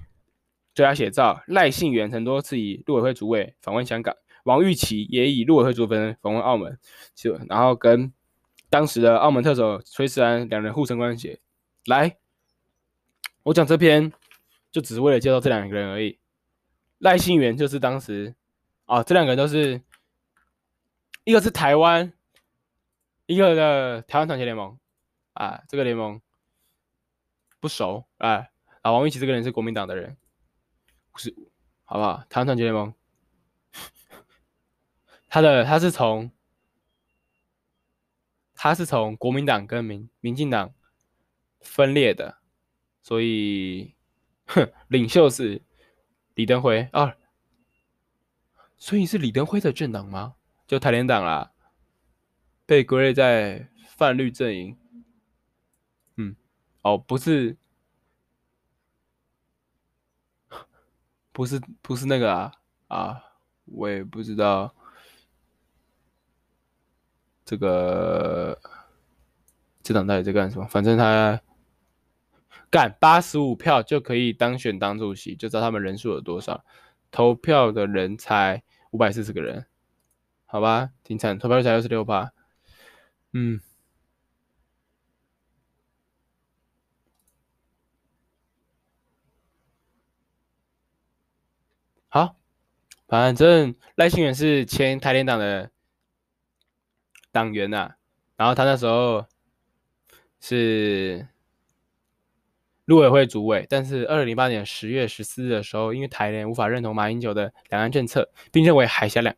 [0.74, 4.14] 对他写照，赖信元曾多次以陆委会主委访问香港。
[4.44, 6.78] 王玉琦也以陆委会主委访问澳门，
[7.14, 8.12] 就然后跟
[8.68, 11.40] 当时的澳门特首崔世安两人互生关系。
[11.86, 12.16] 来，
[13.44, 14.12] 我讲这篇
[14.70, 16.18] 就只是为了介绍这两个人而已。
[16.98, 18.34] 赖信元就是当时
[18.84, 19.80] 啊，这两个人都是
[21.24, 22.12] 一个是台湾，
[23.26, 24.78] 一个的台湾团结联盟
[25.34, 26.20] 啊，这个联盟
[27.62, 28.48] 不熟啊。
[28.82, 30.16] 啊，王玉琪这个人是国民党的人，
[31.14, 31.32] 是，
[31.84, 32.24] 好不好？
[32.28, 32.92] 台湾团结联盟，
[35.28, 36.32] 他的他是从
[38.54, 40.74] 他是从国民党跟民民进党
[41.60, 42.38] 分裂的，
[43.02, 43.94] 所以，
[44.46, 45.62] 哼，领袖是
[46.34, 47.14] 李登辉啊，
[48.76, 50.34] 所以是李登辉的政党吗？
[50.66, 51.52] 就台联党啦，
[52.66, 54.76] 被归类在泛绿阵营。
[56.82, 57.56] 哦，不是，
[61.32, 62.52] 不是，不是那个啊
[62.88, 63.24] 啊，
[63.64, 64.74] 我也不知道
[67.44, 68.60] 这个
[69.82, 70.66] 这党到底在干什么。
[70.66, 71.40] 反正他
[72.68, 76.64] 干八十五票就可以当选党主席，就知道他们人数有多少。
[77.10, 79.66] 投票的人才五百四十个人。
[80.46, 82.32] 好吧，挺惨，投票率才二十六趴。
[83.32, 83.60] 嗯，
[92.14, 92.36] 好，
[93.08, 95.70] 反正赖清元是前台联党的
[97.30, 97.94] 党员呐、
[98.36, 99.24] 然后他那时候
[100.38, 101.26] 是
[102.84, 109.34] 陆委会主委，但是二零零八年十月十四日的时候，因为台联无法认同马英九的两岸政策，并认为海峡两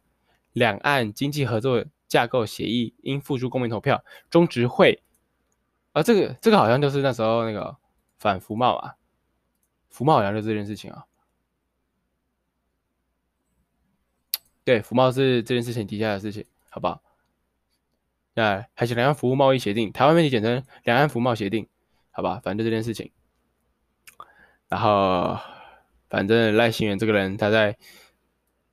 [0.52, 5.00] 两岸经济合作架构协议应付诸公民投票，中执会，
[5.92, 7.76] 啊，这个这个好像就是那时候那个
[8.18, 8.96] 反服贸啊，
[9.90, 11.04] 服贸好像就这件事情啊，
[14.64, 17.02] 对，服贸是这件事情底下的事情，好不好？
[18.34, 21.68] 哎，还是两岸服务贸易协定，台湾媒体简称两岸服贸协定，
[22.10, 23.10] 好吧，反正就这件事情，
[24.68, 25.38] 然后
[26.08, 27.76] 反正赖新元这个人他在。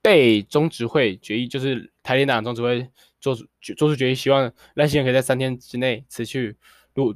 [0.03, 2.89] 被中执会决议，就是台联党中执会
[3.19, 3.45] 做出
[3.77, 6.57] 做出决议，希望赖新元可以在三天之内辞去
[6.95, 7.15] 陆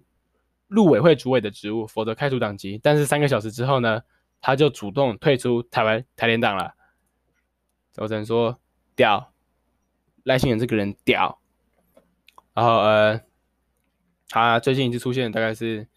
[0.67, 2.79] 陆委会主委的职务，否则开除党籍。
[2.83, 4.03] 但是三个小时之后呢，
[4.39, 6.75] 他就主动退出台湾台联党了。
[7.95, 8.59] 我只能说
[8.95, 9.33] 屌，
[10.23, 11.39] 赖清元这个人屌。
[12.53, 13.21] 然后呃，
[14.29, 15.87] 他最近一次出现大概是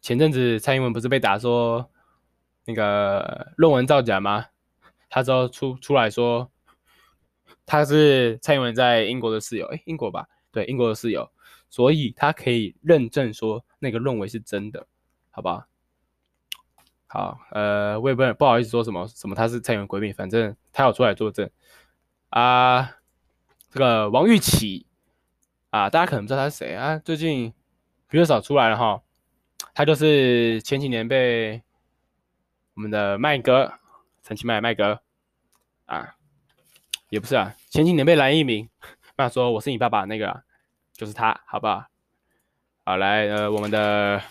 [0.00, 1.90] 前阵子蔡英文不是被打说
[2.64, 4.46] 那个论文造假吗？
[5.08, 6.50] 他之后出出来说，
[7.66, 11.30] 他是蔡英文在英国的室友，诶，英国吧，对，英国的室友，
[11.68, 14.86] 所以他可以认证说那个论文是真的，
[15.30, 15.68] 好吧？
[17.08, 21.48] 好，呃，我也不不好意思说什么什么他是蔡英文闺蜜，反正他有出来作证
[22.30, 22.96] 啊。
[23.70, 24.86] 这个王玉琦
[25.70, 27.54] 啊，大家可能不知道他是谁啊，最近
[28.08, 29.02] 比较少出来了哈，
[29.74, 31.62] 他就是前几年被
[32.74, 33.72] 我们的麦哥。
[34.24, 35.00] 陈其迈麦哥
[35.86, 36.14] 啊，
[37.08, 38.68] 也不是啊，前几年被蓝一鸣
[39.16, 40.42] 骂说我是你爸爸那个、啊，
[40.92, 41.86] 就是他，好不好？
[42.84, 44.22] 好，来，呃，我们的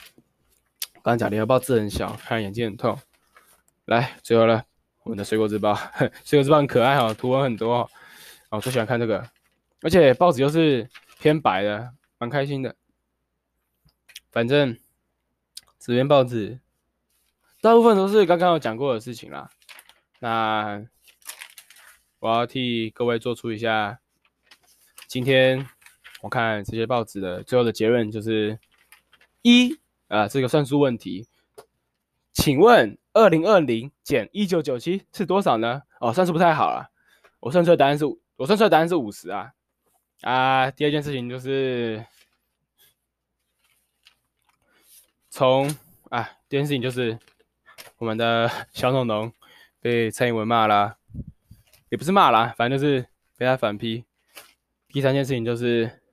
[1.04, 2.98] 刚讲联合报字很小，看眼睛很痛。
[3.84, 4.64] 来，最后了，
[5.04, 5.74] 我们的水果日报，
[6.24, 7.90] 水果日报很可爱哦，图文很多哦，
[8.50, 9.28] 我最喜欢看这个，
[9.82, 10.90] 而且报纸又是
[11.20, 12.76] 偏白的，蛮开心的。
[14.32, 14.78] 反正
[15.80, 16.60] 纸边报纸
[17.60, 19.50] 大部分都是刚刚有讲过的事情啦。
[20.20, 20.86] 那
[22.20, 24.00] 我要替各位做出一下，
[25.08, 25.68] 今天
[26.22, 28.60] 我看这些报纸的最后的结论就是
[29.42, 31.28] 一啊，这个算术问题，
[32.32, 35.84] 请问二零二零减一九九七是多少呢？
[36.00, 36.92] 哦，算数不太好了，
[37.40, 38.06] 我算出来答案是，
[38.38, 39.54] 我算出来答案是五十啊
[40.22, 40.72] 啊。
[40.72, 42.06] 第二件事情就是
[45.30, 45.68] 从
[46.10, 47.18] 啊，第二件事情就是
[47.98, 49.34] 我们的 小农农。
[49.84, 50.96] 被蔡英文骂啦，
[51.90, 54.06] 也不是骂啦，反正就是被他反批。
[54.90, 56.04] 第三件事情就是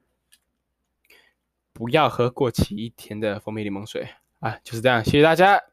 [1.75, 4.09] 不要喝过期一天的蜂蜜柠檬水
[4.41, 5.05] 啊，就是这样。
[5.05, 5.69] 谢谢大家。